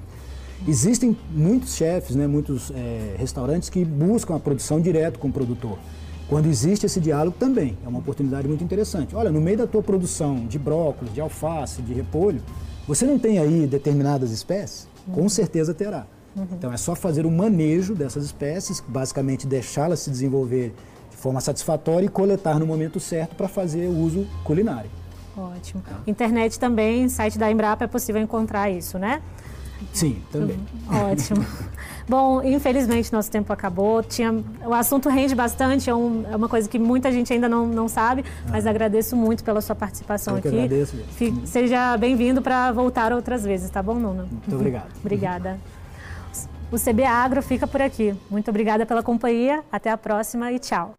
Existem 0.66 1.16
muitos 1.32 1.76
chefes, 1.76 2.16
né, 2.16 2.26
muitos 2.26 2.72
é, 2.72 3.16
restaurantes 3.18 3.70
que 3.70 3.84
buscam 3.84 4.36
a 4.36 4.40
produção 4.40 4.80
direto 4.80 5.20
com 5.20 5.28
o 5.28 5.32
produtor. 5.32 5.78
Quando 6.28 6.48
existe 6.48 6.86
esse 6.86 7.00
diálogo 7.00 7.38
também, 7.40 7.78
é 7.86 7.88
uma 7.88 8.00
oportunidade 8.00 8.48
muito 8.48 8.64
interessante. 8.64 9.16
Olha, 9.16 9.32
no 9.32 9.40
meio 9.40 9.58
da 9.58 9.68
tua 9.68 9.82
produção 9.82 10.46
de 10.46 10.60
brócolis, 10.60 11.14
de 11.14 11.22
alface, 11.22 11.82
de 11.82 11.94
repolho, 11.94 12.42
você 12.88 13.06
não 13.06 13.18
tem 13.18 13.40
aí 13.40 13.66
determinadas 13.68 14.32
espécies? 14.32 14.88
Com 15.14 15.30
certeza 15.30 15.74
terá. 15.74 16.06
Uhum. 16.36 16.48
Então 16.52 16.74
é 16.74 16.78
só 16.78 16.96
fazer 16.96 17.26
o 17.26 17.32
manejo 17.32 17.96
dessas 17.96 18.26
espécies, 18.26 18.84
basicamente 18.88 19.48
deixá-las 19.48 20.02
se 20.02 20.10
desenvolver 20.10 20.74
de 21.10 21.18
forma 21.18 21.40
satisfatória 21.40 22.06
e 22.06 22.10
coletar 22.10 22.60
no 22.60 22.66
momento 22.66 23.00
certo 23.00 23.36
para 23.36 23.48
fazer 23.48 23.88
o 23.88 23.98
uso 23.98 24.28
culinário. 24.44 24.90
Ótimo. 25.36 25.82
Tá. 25.82 26.00
Internet 26.06 26.60
também, 26.60 27.08
site 27.10 27.38
da 27.38 27.50
Embrapa 27.50 27.86
é 27.86 27.88
possível 27.88 28.22
encontrar 28.22 28.70
isso, 28.70 28.98
né? 29.00 29.22
Sim, 29.94 30.22
também. 30.32 30.58
Uhum. 30.90 31.12
Ótimo. 31.12 31.46
Bom, 32.08 32.42
infelizmente 32.42 33.12
nosso 33.12 33.30
tempo 33.30 33.52
acabou. 33.52 34.02
Tinha, 34.02 34.34
o 34.66 34.74
assunto 34.74 35.10
rende 35.10 35.36
bastante, 35.36 35.90
é, 35.90 35.96
um, 35.96 36.24
é 36.32 36.36
uma 36.36 36.48
coisa 36.48 36.70
que 36.70 36.80
muita 36.80 37.12
gente 37.12 37.34
ainda 37.34 37.50
não, 37.50 37.66
não 37.68 37.88
sabe, 37.88 38.24
ah. 38.46 38.52
mas 38.52 38.66
agradeço 38.66 39.16
muito 39.16 39.44
pela 39.44 39.60
sua 39.60 39.76
participação 39.76 40.36
Eu 40.36 40.40
aqui. 40.40 40.48
agradeço. 40.48 40.96
Seja 41.46 41.98
bem-vindo 41.98 42.42
para 42.42 42.72
voltar 42.72 43.12
outras 43.12 43.44
vezes, 43.44 43.70
tá 43.70 43.84
bom, 43.84 43.96
Nuna? 43.96 44.26
Muito 44.32 44.56
obrigado. 44.56 44.90
Obrigada. 45.00 45.60
O 46.72 46.78
CB 46.78 47.04
Agro 47.04 47.42
fica 47.42 47.66
por 47.66 47.82
aqui. 47.82 48.14
Muito 48.30 48.50
obrigada 48.50 48.86
pela 48.86 49.02
companhia. 49.02 49.64
Até 49.72 49.90
a 49.90 49.98
próxima 49.98 50.52
e 50.52 50.60
tchau. 50.60 50.94